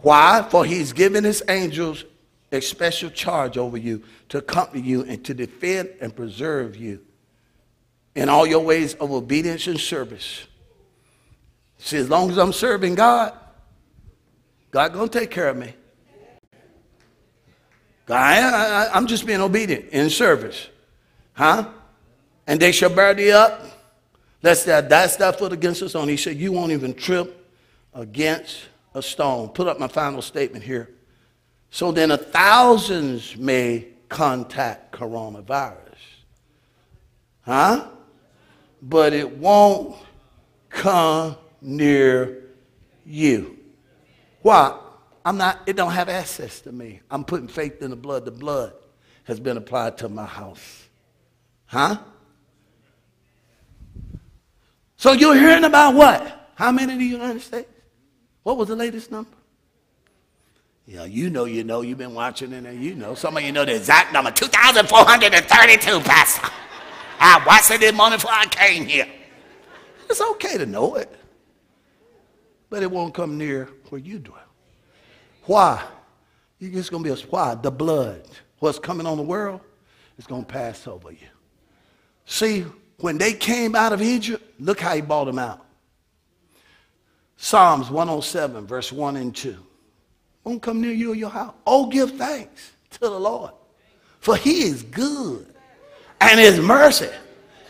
Why? 0.02 0.46
For 0.50 0.66
he's 0.66 0.94
given 0.94 1.24
his 1.24 1.44
angels 1.48 2.06
a 2.52 2.62
special 2.62 3.10
charge 3.10 3.58
over 3.58 3.78
you 3.78 4.04
to 4.30 4.40
accompany 4.40 4.82
you 4.82 5.04
and 5.04 5.24
to 5.26 5.34
defend 5.34 5.90
and 6.02 6.16
preserve 6.16 6.76
you 6.76 7.00
in 8.16 8.28
all 8.28 8.46
your 8.46 8.60
ways 8.60 8.94
of 8.96 9.12
obedience 9.12 9.68
and 9.68 9.80
service. 9.80 10.46
See, 11.78 11.98
as 11.98 12.10
long 12.10 12.30
as 12.30 12.38
I'm 12.38 12.54
serving 12.54 12.96
God, 12.96 13.34
God 14.70 14.94
gonna 14.94 15.08
take 15.08 15.32
care 15.32 15.50
of 15.50 15.58
me. 15.58 15.74
I, 18.10 18.42
I, 18.42 18.90
I'm 18.94 19.08
just 19.08 19.26
being 19.26 19.40
obedient 19.40 19.86
in 19.90 20.10
service. 20.10 20.68
Huh? 21.34 21.70
And 22.46 22.60
they 22.60 22.72
shall 22.74 22.90
bear 22.90 23.14
thee 23.14 23.32
up, 23.32 23.66
lest 24.44 24.66
thou 24.66 24.82
dash 24.82 25.16
thy 25.16 25.32
foot 25.32 25.54
against 25.54 25.82
us 25.82 25.96
on. 25.96 26.10
He 26.10 26.18
said, 26.18 26.36
You 26.36 26.52
won't 26.52 26.72
even 26.72 26.94
trip 26.94 27.50
against 27.94 28.58
a 28.94 29.02
stone. 29.02 29.50
Put 29.50 29.68
up 29.68 29.80
my 29.80 29.88
final 29.88 30.22
statement 30.22 30.64
here. 30.64 30.90
So 31.70 31.92
then, 31.92 32.12
a 32.12 32.18
thousands 32.18 33.38
may 33.38 33.88
contact 34.10 34.92
coronavirus. 34.92 35.78
Huh? 37.42 37.88
But 38.82 39.14
it 39.14 39.38
won't 39.38 39.96
come 40.70 41.38
near 41.62 42.44
you. 43.06 43.58
Why? 44.42 44.78
I'm 45.24 45.38
not, 45.38 45.62
it 45.68 45.76
don't 45.76 45.92
have 45.92 46.10
access 46.10 46.62
to 46.62 46.72
me. 46.72 47.02
I'm 47.10 47.24
putting 47.24 47.48
faith 47.48 47.82
in 47.82 47.92
the 47.92 47.96
blood. 47.96 48.26
The 48.26 48.32
blood 48.32 48.74
has 49.26 49.40
been 49.40 49.56
applied 49.56 49.98
to 50.00 50.10
my 50.10 50.26
house. 50.26 50.88
Huh? 51.66 52.00
So 54.98 55.14
you're 55.14 55.36
hearing 55.36 55.64
about 55.64 55.96
what? 55.96 56.52
How 56.56 56.72
many 56.72 56.94
in 56.94 57.00
the 57.00 57.06
United 57.06 57.42
States? 57.42 57.70
What 58.44 58.58
was 58.58 58.68
the 58.70 58.76
latest 58.76 59.12
number? 59.12 59.30
Yeah, 60.88 61.06
you 61.06 61.30
know, 61.30 61.46
you 61.46 61.64
know, 61.64 61.82
you've 61.82 62.00
been 62.00 62.14
watching 62.14 62.54
and 62.54 62.84
you 62.84 62.96
know. 62.96 63.14
Some 63.14 63.38
of 63.38 63.44
you 63.44 63.52
know 63.52 63.64
the 63.66 63.76
exact 63.76 64.12
number 64.12 64.32
2,432, 64.32 66.00
Pastor. 66.02 66.50
I 67.20 67.44
watched 67.46 67.72
it 67.72 67.80
this 67.80 67.94
morning 67.94 68.18
before 68.18 68.32
I 68.34 68.46
came 68.48 68.86
here. 68.86 69.08
It's 70.10 70.20
okay 70.22 70.58
to 70.58 70.66
know 70.66 70.96
it, 70.96 71.10
but 72.70 72.84
it 72.84 72.92
won't 72.92 73.14
come 73.14 73.38
near 73.38 73.70
where 73.90 74.02
you 74.02 74.20
dwell. 74.20 74.40
Why? 75.46 75.84
You're 76.60 76.72
just 76.72 76.92
going 76.92 77.04
to 77.04 77.14
be 77.14 77.22
a 77.22 77.26
why? 77.28 77.56
The 77.56 77.72
blood. 77.72 78.28
What's 78.60 78.80
coming 78.80 79.08
on 79.08 79.18
the 79.18 79.24
world 79.24 79.62
is 80.18 80.28
going 80.28 80.46
to 80.46 80.52
pass 80.52 80.88
over 80.88 81.12
you. 81.12 81.28
See, 82.26 82.66
when 83.00 83.18
they 83.18 83.34
came 83.34 83.76
out 83.76 83.94
of 83.94 84.02
Egypt, 84.02 84.44
look 84.60 84.80
how 84.80 84.96
he 84.96 85.02
brought 85.02 85.26
them 85.26 85.40
out. 85.40 85.66
Psalms 87.44 87.90
107, 87.90 88.68
verse 88.68 88.92
1 88.92 89.18
and 89.18 89.36
2. 89.36 89.58
Won't 90.44 90.62
come 90.62 90.80
near 90.80 90.92
you 90.92 91.12
or 91.12 91.16
your 91.16 91.32
house. 91.32 91.56
Oh, 91.66 91.88
give 91.88 92.12
thanks 92.12 92.72
to 92.92 93.00
the 93.00 93.20
Lord, 93.20 93.50
for 94.20 94.36
he 94.36 94.62
is 94.62 94.84
good, 94.84 95.48
and 96.22 96.40
his 96.40 96.60
mercy 96.60 97.10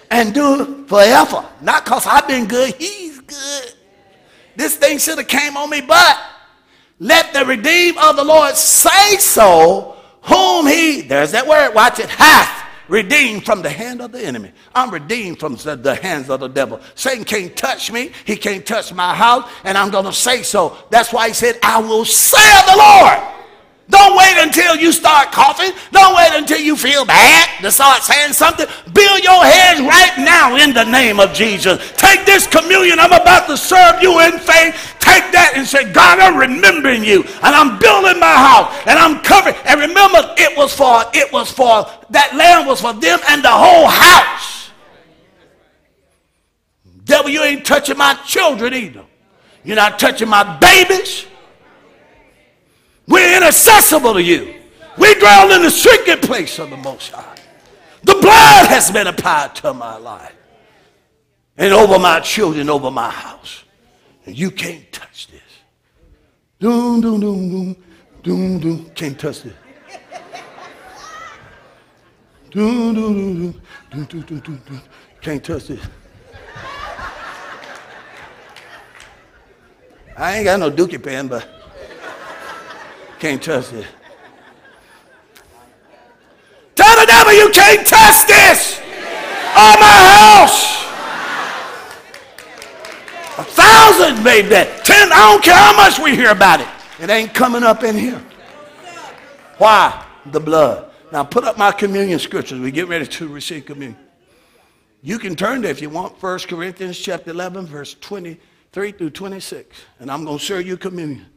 and 0.10 0.34
do 0.34 0.86
forever. 0.88 1.46
Not 1.62 1.86
because 1.86 2.06
I've 2.06 2.28
been 2.28 2.48
good, 2.48 2.74
he's 2.76 3.22
good. 3.22 3.74
This 4.58 4.76
thing 4.76 4.98
should 4.98 5.18
have 5.20 5.30
came 5.30 5.56
on 5.56 5.70
me, 5.70 5.80
but 5.80 6.20
let 7.00 7.32
the 7.32 7.46
redeemed 7.46 7.98
of 7.98 8.18
the 8.18 8.26
Lord 8.26 8.58
say 8.58 9.16
so, 9.20 9.96
whom 10.24 10.68
he, 10.68 11.00
there's 11.00 11.32
that 11.32 11.48
word, 11.48 11.74
watch 11.74 11.98
it, 12.00 12.10
hath 12.10 12.61
redeemed 12.92 13.46
from 13.46 13.62
the 13.62 13.70
hand 13.70 14.02
of 14.02 14.12
the 14.12 14.22
enemy. 14.22 14.52
I'm 14.76 14.92
redeemed 14.92 15.40
from 15.40 15.56
the 15.56 15.98
hands 16.02 16.30
of 16.30 16.42
the 16.42 16.50
devil. 16.50 16.82
Satan 16.94 17.24
can't 17.24 17.56
touch 17.56 17.92
me. 17.92 18.12
He 18.26 18.36
can't 18.36 18.66
touch 18.66 18.94
my 18.94 19.16
house, 19.16 19.50
and 19.64 19.78
I'm 19.78 19.90
going 19.90 20.06
to 20.06 20.14
say 20.14 20.44
so. 20.44 20.78
That's 20.90 21.14
why 21.14 21.30
he 21.30 21.34
said, 21.34 21.58
I 21.64 21.80
will 21.80 22.06
say 22.06 22.60
of 22.60 22.66
the 22.66 22.78
Lord. 22.78 23.41
Don't 23.89 24.17
wait 24.17 24.36
until 24.38 24.78
you 24.78 24.94
start 24.94 25.32
coughing. 25.32 25.72
Don't 25.91 26.15
wait 26.15 26.32
until 26.34 26.60
you 26.60 26.78
feel 26.78 27.04
bad 27.04 27.62
to 27.62 27.72
start 27.72 28.04
saying 28.04 28.32
something. 28.32 28.65
Build 28.94 29.24
your 29.24 29.44
head 29.44 29.80
right 29.80 30.13
now 30.17 30.56
in 30.56 30.74
the 30.74 30.86
name 30.86 31.20
of 31.20 31.34
Jesus. 31.34 31.91
Take 31.98 32.26
this 32.26 32.48
communion. 32.48 33.00
I'm 33.00 33.12
about 33.12 33.48
to 33.48 33.58
serve 33.58 34.02
you 34.02 34.20
in 34.22 34.39
faith. 34.39 34.96
Take 35.00 35.34
that 35.34 35.54
and 35.56 35.67
say, 35.67 35.91
God, 35.91 36.20
I'm 36.20 36.38
remembering 36.38 37.04
you. 37.04 37.24
And 37.44 37.54
I'm 37.54 37.80
building 37.80 38.20
my 38.20 38.32
house. 38.32 38.74
And 38.88 38.98
I'm 38.98 39.22
covering. 39.24 39.56
And 39.65 39.82
remember, 39.82 40.36
it 40.38 40.58
was 40.58 40.74
for, 40.74 41.04
it 41.13 41.32
was 41.34 41.52
for, 41.52 41.86
that 42.12 42.34
land 42.34 42.67
was 42.67 42.80
for 42.80 42.94
them 42.94 43.20
and 43.28 43.44
the 43.44 43.52
whole 43.52 43.88
house. 43.88 44.70
Devil, 47.04 47.30
you 47.32 47.44
ain't 47.44 47.65
touching 47.65 47.98
my 47.98 48.13
children 48.26 48.74
either. 48.74 49.06
You're 49.65 49.76
not 49.76 50.00
touching 50.00 50.30
my 50.30 50.58
babies. 50.60 51.26
Inaccessible 53.42 54.12
accessible 54.12 54.14
to 54.14 54.22
you. 54.22 54.62
We 55.00 55.16
dwell 55.16 55.52
in 55.52 55.64
the 55.64 55.72
secret 55.72 56.22
place 56.22 56.60
of 56.60 56.70
the 56.70 56.78
Most 56.78 57.12
High. 57.12 57.38
The 58.04 58.14
blood 58.14 58.68
has 58.68 58.92
been 58.92 59.08
applied 59.08 59.56
to 59.56 59.74
my 59.74 59.98
life 59.98 60.36
and 61.58 61.74
over 61.74 61.98
my 61.98 62.20
children, 62.20 62.70
over 62.70 62.92
my 62.92 63.10
house. 63.10 63.64
And 64.28 64.38
you 64.38 64.52
can't 64.52 64.92
touch 64.92 65.28
this. 65.28 65.42
Doom, 66.60 67.02
doom, 67.02 67.20
doom, 67.20 67.50
doom, 67.50 67.76
doom, 68.22 68.60
doom. 68.60 68.92
Can't 68.92 69.20
touch 69.20 69.42
this. 69.42 69.54
Doom, 72.52 72.94
doom, 72.94 73.14
doom, 73.14 73.62
doom, 73.90 74.06
doom, 74.06 74.22
doom, 74.22 74.40
doom, 74.40 74.62
doom. 74.68 74.82
Can't 75.20 75.44
touch 75.44 75.68
this. 75.68 75.82
I 80.16 80.36
ain't 80.36 80.46
got 80.46 80.60
no 80.60 80.70
dookie 80.70 81.02
pen, 81.02 81.28
but 81.28 81.61
can't 83.22 83.42
trust 83.42 83.72
it. 83.74 83.86
Tell 86.74 87.00
the 87.00 87.06
devil 87.06 87.32
you 87.34 87.52
can't 87.52 87.86
touch 87.86 88.26
this 88.26 88.80
on 89.56 89.80
my 89.80 89.98
house. 90.18 90.82
A 93.38 93.44
thousand 93.44 94.24
made 94.24 94.48
that. 94.48 94.84
Ten, 94.84 95.14
I 95.14 95.32
don't 95.32 95.44
care 95.44 95.54
how 95.54 95.76
much 95.78 96.00
we 96.00 96.16
hear 96.16 96.32
about 96.32 96.62
it. 96.62 96.68
It 97.00 97.12
ain't 97.12 97.32
coming 97.32 97.62
up 97.62 97.84
in 97.84 97.96
here. 97.96 98.20
Why? 99.60 100.04
The 100.32 100.40
blood. 100.40 100.92
Now 101.12 101.24
put 101.24 101.44
up 101.44 101.60
my 101.60 101.72
communion 101.72 102.18
scriptures. 102.18 102.60
We 102.60 102.72
get 102.72 102.88
ready 102.88 103.06
to 103.06 103.28
receive 103.28 103.66
communion. 103.66 104.00
You 105.04 105.20
can 105.20 105.36
turn 105.36 105.62
there 105.62 105.70
if 105.70 105.80
you 105.80 105.92
want. 105.92 106.22
1 106.22 106.40
Corinthians 106.40 106.98
chapter 106.98 107.30
11, 107.30 107.68
verse 107.68 107.94
23 108.02 108.94
through 108.94 109.12
26. 109.12 109.80
And 110.00 110.10
I'm 110.10 110.26
going 110.26 110.40
to 110.40 110.44
serve 110.44 110.66
you 110.66 110.76
communion. 110.76 111.28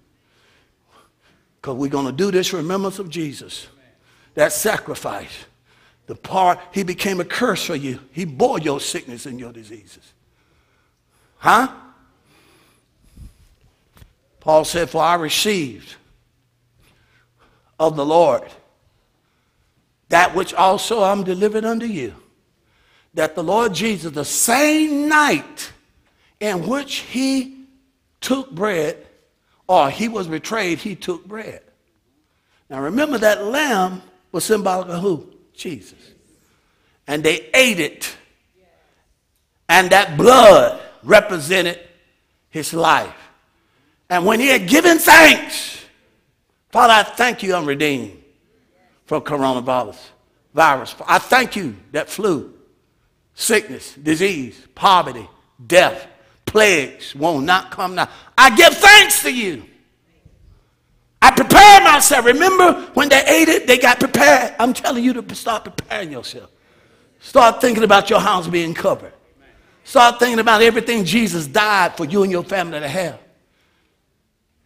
Because 1.65 1.79
we're 1.79 1.89
going 1.89 2.05
to 2.05 2.13
do 2.13 2.31
this 2.31 2.53
remembrance 2.53 2.99
of 2.99 3.09
Jesus. 3.09 3.69
That 4.35 4.53
sacrifice. 4.53 5.47
The 6.07 6.15
part, 6.15 6.59
he 6.73 6.83
became 6.83 7.21
a 7.21 7.25
curse 7.25 7.65
for 7.65 7.75
you. 7.75 8.01
He 8.13 8.27
bore 8.27 8.59
your 8.59 8.81
sickness 8.81 9.25
and 9.25 9.41
your 9.41 9.51
diseases. 9.51 10.13
Huh? 11.39 11.73
Paul 14.41 14.67
said, 14.67 14.91
For 14.91 15.03
I 15.03 15.15
received 15.15 15.95
of 17.81 17.97
the 17.97 18.05
Lord 18.05 18.43
that 20.11 20.35
which 20.35 20.53
also 20.53 21.03
I'm 21.03 21.25
delivered 21.25 21.65
unto 21.65 21.87
you. 21.87 22.15
That 23.15 23.35
the 23.35 23.43
Lord 23.43 23.73
Jesus, 23.73 24.13
the 24.13 24.27
same 24.27 25.09
night 25.09 25.73
in 26.41 26.69
which 26.69 26.97
he 26.97 27.65
took 28.21 28.51
bread, 28.51 29.07
or 29.67 29.91
he 29.91 30.09
was 30.09 30.27
betrayed, 30.27 30.79
he 30.79 30.95
took 30.95 31.25
bread. 31.27 31.63
Now 32.69 32.81
remember 32.83 33.19
that 33.19 33.45
lamb 33.45 34.03
was 34.33 34.45
symbolic 34.45 34.89
of 34.89 35.01
who? 35.01 35.33
Jesus. 35.53 35.99
And 37.07 37.23
they 37.23 37.51
ate 37.55 37.81
it. 37.81 38.17
And 39.69 39.91
that 39.91 40.17
blood 40.17 40.81
represented 41.03 41.81
his 42.51 42.75
life. 42.75 43.15
And 44.11 44.27
when 44.27 44.41
he 44.41 44.49
had 44.49 44.69
given 44.69 44.99
thanks, 44.99 45.85
Father, 46.71 46.93
I 46.93 47.03
thank 47.03 47.43
you 47.43 47.55
I'm 47.55 47.67
redeemed 47.67 48.23
from 49.07 49.23
coronavirus. 49.23 49.99
Virus. 50.53 50.95
I 51.07 51.19
thank 51.19 51.57
you 51.57 51.75
that 51.93 52.09
flu, 52.09 52.55
sickness, 53.35 53.95
disease, 53.95 54.57
poverty, 54.75 55.29
death, 55.67 56.07
plagues 56.47 57.15
will 57.15 57.41
not 57.41 57.73
come 57.73 57.97
now. 57.97 58.09
I 58.39 58.55
give 58.55 58.75
thanks 59.05 59.23
to 59.23 59.31
you. 59.31 59.65
I 61.21 61.31
prepare 61.31 61.81
myself. 61.83 62.25
Remember 62.25 62.73
when 62.95 63.09
they 63.11 63.23
ate 63.27 63.49
it, 63.49 63.67
they 63.67 63.79
got 63.79 64.01
prepared. 64.01 64.55
I'm 64.59 64.73
telling 64.73 65.05
you 65.05 65.13
to 65.13 65.35
start 65.35 65.65
preparing 65.65 66.11
yourself. 66.11 66.51
Start 67.21 67.61
thinking 67.61 67.85
about 67.85 68.09
your 68.09 68.21
house 68.21 68.47
being 68.47 68.73
covered. 68.75 69.13
Start 69.85 70.19
thinking 70.19 70.39
about 70.39 70.63
everything 70.63 71.05
Jesus 71.05 71.47
died 71.47 71.97
for 71.97 72.05
you 72.07 72.23
and 72.23 72.33
your 72.33 72.45
family 72.45 72.81
to 72.81 72.89
have. 72.89 73.21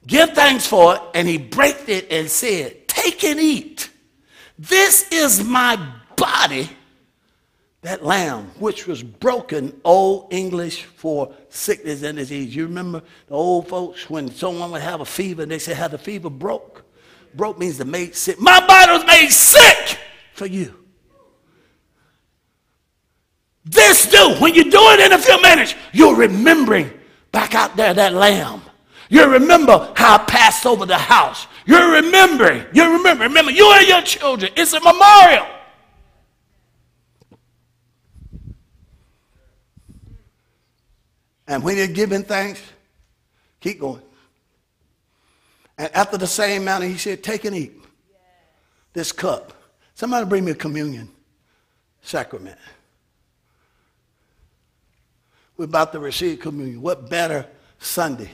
Give 0.07 0.31
thanks 0.31 0.66
for 0.66 0.94
it, 0.94 1.03
and 1.14 1.27
he 1.27 1.38
broke 1.38 1.88
it 1.88 2.11
and 2.11 2.31
said, 2.31 2.87
Take 2.87 3.24
and 3.24 3.40
eat. 3.40 3.90
This 4.57 5.11
is 5.11 5.44
my 5.44 5.77
body 6.16 6.70
that 7.82 8.04
lamb, 8.04 8.50
which 8.58 8.86
was 8.86 9.02
broken, 9.02 9.80
old 9.84 10.32
English 10.32 10.82
for 10.84 11.32
sickness 11.48 12.02
and 12.02 12.18
disease. 12.18 12.54
You 12.54 12.64
remember 12.64 13.02
the 13.28 13.34
old 13.34 13.68
folks 13.68 14.10
when 14.10 14.30
someone 14.30 14.72
would 14.72 14.82
have 14.82 15.00
a 15.00 15.04
fever 15.04 15.42
and 15.42 15.50
they 15.50 15.58
said, 15.58 15.76
How 15.76 15.88
the 15.88 15.98
fever 15.98 16.30
broke? 16.30 16.84
Broke 17.34 17.58
means 17.58 17.78
the 17.78 17.84
made 17.84 18.14
sick. 18.16 18.40
My 18.40 18.64
body 18.66 18.92
was 18.92 19.06
made 19.06 19.30
sick 19.30 19.98
for 20.32 20.46
you. 20.46 20.74
This 23.64 24.06
do, 24.06 24.34
when 24.40 24.54
you 24.54 24.70
do 24.70 24.80
it 24.80 25.00
in 25.00 25.12
a 25.12 25.18
few 25.18 25.40
minutes, 25.42 25.74
you're 25.92 26.16
remembering 26.16 26.90
back 27.32 27.54
out 27.54 27.76
there 27.76 27.92
that 27.94 28.14
lamb. 28.14 28.62
You 29.10 29.30
remember 29.30 29.92
how 29.94 30.16
I 30.16 30.18
passed 30.18 30.66
over 30.66 30.84
the 30.84 30.98
house. 30.98 31.46
You're 31.66 31.92
remembering. 31.92 32.64
You 32.72 32.96
remember. 32.96 33.24
Remember, 33.24 33.50
you 33.50 33.70
and 33.72 33.86
your 33.86 34.02
children. 34.02 34.52
It's 34.56 34.72
a 34.72 34.80
memorial. 34.80 35.46
And 41.48 41.64
when 41.64 41.78
you're 41.78 41.87
giving 41.87 42.22
thanks, 42.22 42.61
keep 43.58 43.80
going. 43.80 44.02
And 45.78 45.90
after 45.94 46.18
the 46.18 46.26
same 46.26 46.64
manner, 46.64 46.87
he 46.87 46.98
said, 46.98 47.24
Take 47.24 47.46
and 47.46 47.56
eat 47.56 47.72
this 48.92 49.11
cup. 49.11 49.54
Somebody 49.94 50.26
bring 50.26 50.44
me 50.44 50.52
a 50.52 50.54
communion 50.54 51.08
sacrament. 52.02 52.58
We're 55.56 55.64
about 55.64 55.92
to 55.92 55.98
receive 55.98 56.38
communion. 56.38 56.82
What 56.82 57.08
better 57.08 57.46
Sunday? 57.78 58.30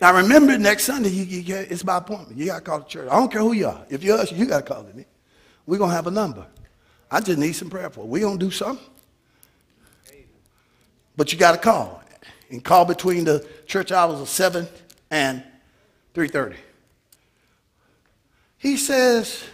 Now 0.00 0.14
remember, 0.16 0.58
next 0.58 0.84
Sunday, 0.84 1.10
you, 1.10 1.40
you, 1.40 1.56
it's 1.56 1.84
by 1.84 1.98
appointment. 1.98 2.36
You 2.36 2.46
got 2.46 2.56
to 2.56 2.60
call 2.62 2.78
the 2.80 2.84
church. 2.84 3.08
I 3.10 3.14
don't 3.14 3.30
care 3.30 3.40
who 3.40 3.52
you 3.52 3.68
are. 3.68 3.86
If 3.88 4.02
you're 4.02 4.18
us, 4.18 4.32
you 4.32 4.46
got 4.46 4.66
to 4.66 4.74
call 4.74 4.82
me. 4.82 5.04
We're 5.64 5.78
to 5.78 5.94
have 5.94 6.08
a 6.08 6.10
number. 6.10 6.44
I 7.10 7.20
just 7.20 7.38
need 7.38 7.52
some 7.52 7.70
prayer 7.70 7.88
for 7.88 8.00
it. 8.00 8.06
We're 8.06 8.22
going 8.22 8.38
to 8.38 8.44
do 8.44 8.50
something. 8.50 8.84
But 11.16 11.32
you 11.32 11.38
got 11.38 11.52
to 11.52 11.58
call. 11.58 12.02
And 12.50 12.62
call 12.62 12.84
between 12.84 13.24
the 13.24 13.46
church 13.66 13.92
hours 13.92 14.20
of 14.20 14.28
7 14.28 14.68
and 15.10 15.42
3.30. 16.14 16.56
He 18.58 18.76
says, 18.76 19.44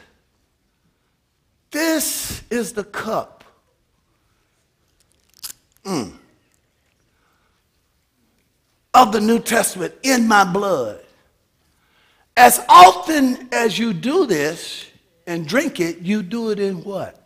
this 1.71 2.43
is 2.51 2.73
the 2.73 2.85
cup. 2.85 3.45
Mm, 5.85 6.13
of 8.93 9.13
the 9.13 9.21
New 9.21 9.39
Testament 9.39 9.95
in 10.03 10.27
my 10.27 10.45
blood. 10.45 11.01
As 12.37 12.61
often 12.69 13.49
as 13.53 13.79
you 13.79 13.93
do 13.93 14.27
this 14.27 14.87
and 15.27 15.47
drink 15.47 15.81
it, 15.81 16.01
you 16.01 16.23
do 16.23 16.51
it 16.51 16.59
in 16.59 16.83
what? 16.85 17.23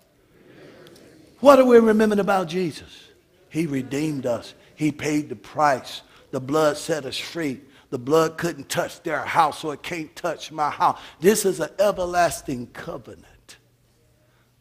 What 1.41 1.59
are 1.59 1.65
we 1.65 1.79
remembering 1.79 2.21
about 2.21 2.49
Jesus? 2.49 3.09
He 3.53 3.67
redeemed 3.67 4.25
us. 4.25 4.55
He 4.77 4.91
paid 4.91 5.29
the 5.29 5.37
price. 5.37 6.01
The 6.31 6.41
blood 6.41 6.79
set 6.79 7.05
us 7.05 7.19
free. 7.19 7.61
The 7.91 7.99
blood 7.99 8.39
couldn't 8.39 8.71
touch 8.71 9.03
their 9.03 9.23
house, 9.23 9.59
so 9.59 9.73
it 9.73 9.83
can't 9.83 10.17
touch 10.17 10.51
my 10.51 10.71
house. 10.71 10.99
This 11.21 11.45
is 11.45 11.61
an 11.61 11.69
everlasting 11.79 12.69
covenant. 12.69 13.59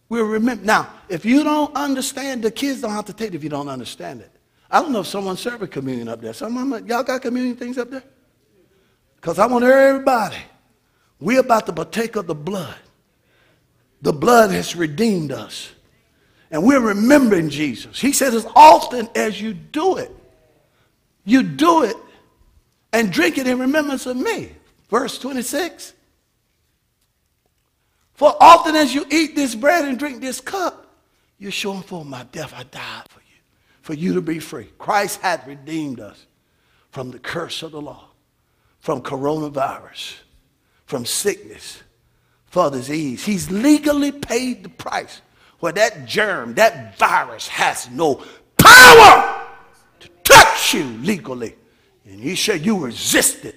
We'll 0.10 0.26
remember. 0.26 0.66
Now, 0.66 0.94
if 1.08 1.24
you 1.24 1.42
don't 1.42 1.74
understand, 1.74 2.44
the 2.44 2.52
kids 2.52 2.82
don't 2.82 2.92
have 2.92 3.06
to 3.06 3.14
take 3.14 3.30
it 3.30 3.36
if 3.36 3.46
you 3.46 3.50
don't 3.50 3.70
understand 3.70 4.20
it. 4.20 4.32
I 4.70 4.82
don't 4.82 4.92
know 4.92 5.00
if 5.00 5.08
someone 5.08 5.38
serving 5.38 5.70
communion 5.70 6.10
up 6.10 6.20
there. 6.20 6.34
Y'all 6.34 7.04
got 7.04 7.22
communion 7.22 7.56
things 7.56 7.78
up 7.78 7.90
there? 7.90 8.04
Because 9.16 9.40
I 9.40 9.46
want 9.46 9.64
everybody. 9.64 10.36
We're 11.18 11.40
about 11.40 11.66
to 11.68 11.72
partake 11.72 12.18
of 12.18 12.28
the 12.28 12.36
blood. 12.36 12.76
The 14.02 14.12
blood 14.12 14.52
has 14.52 14.76
redeemed 14.76 15.32
us. 15.32 15.72
And 16.52 16.64
we're 16.64 16.82
remembering 16.82 17.50
Jesus. 17.50 18.00
He 18.00 18.12
said, 18.12 18.34
as 18.34 18.46
often 18.56 19.08
as 19.16 19.42
you 19.42 19.54
do 19.54 19.96
it, 19.98 20.12
you 21.24 21.44
do 21.44 21.84
it 21.84 21.96
and 22.92 23.12
drink 23.12 23.38
it 23.38 23.48
in 23.48 23.58
remembrance 23.58 24.06
of 24.06 24.18
me. 24.18 24.52
Verse 24.90 25.18
26. 25.18 25.94
For 28.14 28.36
often 28.40 28.76
as 28.76 28.94
you 28.94 29.06
eat 29.10 29.36
this 29.36 29.56
bread 29.56 29.86
and 29.86 29.98
drink 29.98 30.22
this 30.22 30.42
cup, 30.42 30.88
you're 31.40 31.52
showing 31.52 31.82
for 31.84 32.04
my 32.04 32.24
death. 32.32 32.54
I 32.56 32.64
died 32.64 33.04
for 33.10 33.22
you, 33.22 33.38
for 33.82 33.94
you 33.94 34.14
to 34.16 34.22
be 34.22 34.40
free. 34.40 34.68
Christ 34.78 35.22
had 35.22 35.48
redeemed 35.48 36.02
us 36.02 36.26
from 36.92 37.12
the 37.12 37.18
curse 37.18 37.64
of 37.64 37.72
the 37.72 37.82
law, 37.82 38.10
from 38.80 39.02
coronavirus, 39.02 40.16
from 40.86 41.06
sickness, 41.06 41.82
for 42.46 42.70
disease. 42.70 43.24
He's 43.24 43.50
legally 43.50 44.12
paid 44.12 44.64
the 44.64 44.70
price 44.70 45.22
where 45.62 45.72
that 45.72 46.06
germ, 46.06 46.56
that 46.56 46.98
virus 46.98 47.48
has 47.48 47.90
no 47.90 48.22
power 48.58 49.48
to 50.00 50.08
touch 50.24 50.74
you 50.74 50.84
legally. 50.84 51.56
And 52.04 52.20
he 52.20 52.36
said, 52.36 52.66
You 52.66 52.78
resist 52.78 53.46
it. 53.46 53.56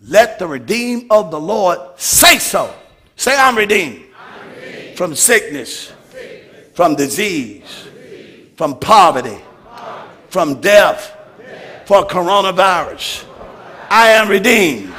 Let 0.00 0.38
the 0.38 0.46
redeemed 0.46 1.06
of 1.10 1.30
the 1.30 1.40
Lord 1.40 1.78
say 1.96 2.38
so. 2.38 2.74
Say, 3.16 3.36
I'm 3.36 3.56
redeemed, 3.56 4.04
I'm 4.18 4.50
redeemed. 4.50 4.96
From, 4.96 5.14
sickness, 5.14 5.86
from 5.88 5.96
sickness, 6.10 6.66
from 6.74 6.94
disease, 6.96 7.62
from, 7.70 7.92
disease. 7.92 8.48
from 8.56 8.78
poverty, 8.78 9.38
poverty. 9.64 10.10
from 10.28 10.60
death, 10.60 11.16
death. 11.38 11.86
for 11.86 12.06
coronavirus. 12.06 13.22
Redeemed, 13.22 13.88
I 13.90 14.08
am 14.08 14.28
redeemed. 14.28 14.94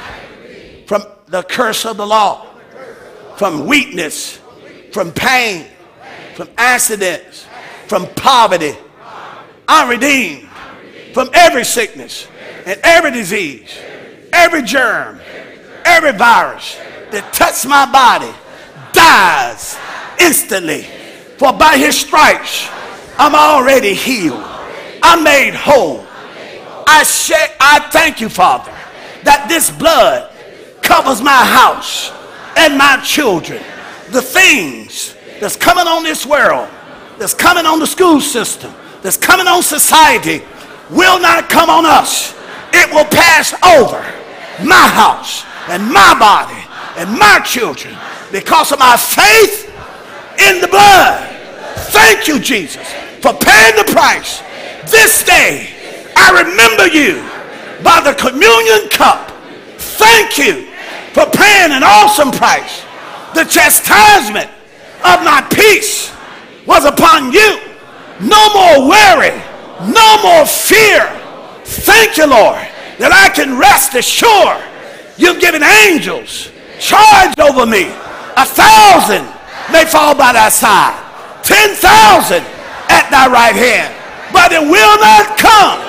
from 0.86 1.02
the 1.26 1.42
curse 1.42 1.84
of 1.84 1.96
the 1.96 2.06
law, 2.06 2.46
from 3.36 3.66
weakness, 3.66 4.40
from 4.92 5.12
pain, 5.12 5.66
from 6.36 6.50
accidents, 6.58 7.46
from 7.86 8.06
poverty. 8.14 8.76
I'm 9.66 9.88
redeemed 9.88 10.46
from 11.14 11.30
every 11.32 11.64
sickness 11.64 12.28
and 12.66 12.78
every 12.82 13.10
disease, 13.10 13.74
every 14.34 14.60
germ, 14.62 15.18
every 15.86 16.12
virus 16.12 16.76
that 17.10 17.32
touched 17.32 17.66
my 17.66 17.90
body 17.90 18.30
dies 18.92 19.78
instantly. 20.20 20.82
For 21.38 21.54
by 21.54 21.78
his 21.78 21.98
stripes, 21.98 22.68
I'm 23.16 23.34
already 23.34 23.94
healed. 23.94 24.44
I'm 25.02 25.24
made 25.24 25.54
whole. 25.54 26.06
I, 26.86 27.02
share, 27.02 27.48
I 27.58 27.88
thank 27.90 28.20
you, 28.20 28.28
Father, 28.28 28.72
that 29.24 29.46
this 29.48 29.70
blood 29.70 30.30
covers 30.82 31.22
my 31.22 31.30
house 31.30 32.12
and 32.58 32.76
my 32.76 33.00
children. 33.02 33.62
The 34.10 34.20
things 34.20 35.15
that's 35.40 35.56
coming 35.56 35.86
on 35.86 36.02
this 36.02 36.24
world, 36.26 36.68
that's 37.18 37.34
coming 37.34 37.66
on 37.66 37.78
the 37.78 37.86
school 37.86 38.20
system, 38.20 38.72
that's 39.02 39.16
coming 39.16 39.46
on 39.46 39.62
society, 39.62 40.42
will 40.90 41.20
not 41.20 41.48
come 41.48 41.70
on 41.70 41.84
us. 41.86 42.34
It 42.72 42.90
will 42.90 43.04
pass 43.04 43.52
over 43.64 44.00
my 44.64 44.88
house 44.88 45.44
and 45.68 45.82
my 45.92 46.16
body 46.18 46.60
and 46.96 47.18
my 47.18 47.40
children 47.44 47.96
because 48.32 48.72
of 48.72 48.78
my 48.78 48.96
faith 48.96 49.66
in 50.48 50.60
the 50.60 50.68
blood. 50.68 51.32
Thank 51.90 52.28
you, 52.28 52.38
Jesus, 52.38 52.86
for 53.20 53.32
paying 53.34 53.76
the 53.76 53.88
price. 53.92 54.40
This 54.90 55.24
day, 55.24 55.70
I 56.16 56.44
remember 56.44 56.86
you 56.88 57.22
by 57.82 58.00
the 58.00 58.14
communion 58.14 58.88
cup. 58.90 59.30
Thank 59.78 60.38
you 60.38 60.66
for 61.12 61.26
paying 61.30 61.72
an 61.72 61.82
awesome 61.82 62.30
price. 62.30 62.82
The 63.34 63.44
chastisement 63.44 64.50
of 65.04 65.24
my 65.24 65.46
peace 65.52 66.12
was 66.66 66.84
upon 66.84 67.32
you. 67.32 67.60
No 68.20 68.48
more 68.54 68.88
worry, 68.88 69.34
no 69.92 70.22
more 70.22 70.46
fear. 70.46 71.04
Thank 71.64 72.16
you, 72.16 72.26
Lord, 72.26 72.62
that 72.98 73.12
I 73.12 73.28
can 73.34 73.58
rest 73.58 73.94
assured 73.94 74.62
you've 75.16 75.40
given 75.40 75.62
angels 75.62 76.50
charge 76.78 77.38
over 77.40 77.66
me. 77.66 77.92
A 78.36 78.44
thousand 78.44 79.24
may 79.72 79.84
fall 79.84 80.14
by 80.14 80.32
thy 80.32 80.48
side, 80.48 80.96
ten 81.42 81.72
thousand 81.76 82.44
at 82.88 83.08
thy 83.10 83.28
right 83.28 83.56
hand, 83.56 83.92
but 84.32 84.52
it 84.52 84.64
will 84.64 84.96
not 85.00 85.36
come 85.36 85.80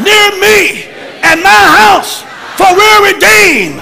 near 0.00 0.28
me 0.40 0.88
and 1.24 1.40
my 1.40 1.64
house, 1.84 2.22
for 2.56 2.68
we're 2.72 3.12
redeemed 3.12 3.80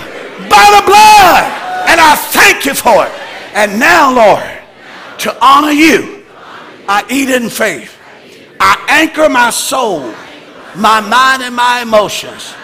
by 0.51 0.67
the 0.75 0.85
blood, 0.87 1.43
and 1.89 2.01
I 2.01 2.15
thank 2.31 2.65
you 2.65 2.75
for 2.75 3.07
it. 3.07 3.13
And 3.55 3.79
now, 3.79 4.15
Lord, 4.15 4.52
to 5.19 5.45
honor 5.45 5.73
you, 5.73 6.25
I 6.89 7.05
eat 7.11 7.29
in 7.29 7.49
faith. 7.49 7.97
I 8.61 8.85
anchor 8.89 9.29
my 9.29 9.51
soul, 9.51 10.01
my 10.77 11.01
mind, 11.01 11.43
and 11.43 11.55
my 11.55 11.83
emotions. 11.83 12.55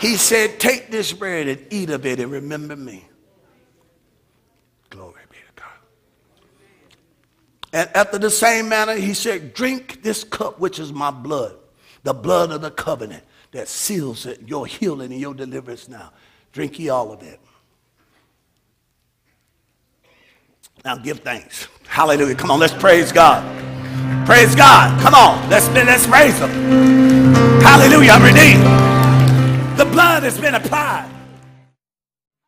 He 0.00 0.16
said, 0.16 0.58
Take 0.58 0.90
this 0.90 1.12
bread 1.12 1.48
and 1.48 1.66
eat 1.70 1.90
of 1.90 2.06
it 2.06 2.20
and 2.20 2.30
remember 2.30 2.76
me. 2.76 3.04
Glory 4.88 5.20
be 5.28 5.36
to 5.36 5.62
God. 5.62 6.48
And 7.72 7.90
after 7.94 8.18
the 8.18 8.30
same 8.30 8.68
manner, 8.68 8.94
he 8.94 9.14
said, 9.14 9.54
Drink 9.54 10.02
this 10.02 10.24
cup, 10.24 10.58
which 10.58 10.78
is 10.78 10.92
my 10.92 11.10
blood, 11.10 11.56
the 12.02 12.14
blood 12.14 12.50
of 12.50 12.62
the 12.62 12.70
covenant 12.70 13.24
that 13.52 13.68
seals 13.68 14.26
it, 14.26 14.48
your 14.48 14.66
healing 14.66 15.12
and 15.12 15.20
your 15.20 15.34
deliverance 15.34 15.88
now. 15.88 16.12
Drink 16.52 16.78
ye 16.78 16.88
all 16.88 17.12
of 17.12 17.22
it. 17.22 17.40
Now 20.84 20.96
give 20.96 21.20
thanks. 21.20 21.68
Hallelujah. 21.86 22.34
Come 22.34 22.50
on, 22.50 22.58
let's 22.58 22.72
praise 22.72 23.12
God. 23.12 23.44
Praise 24.26 24.54
God. 24.54 25.00
Come 25.02 25.14
on, 25.14 25.48
let's, 25.50 25.68
let's 25.70 26.06
raise 26.06 26.38
them. 26.38 26.50
Hallelujah. 27.60 28.12
I'm 28.12 28.22
redeemed. 28.22 29.78
The 29.78 29.84
blood 29.84 30.22
has 30.22 30.40
been 30.40 30.54
applied. 30.54 31.19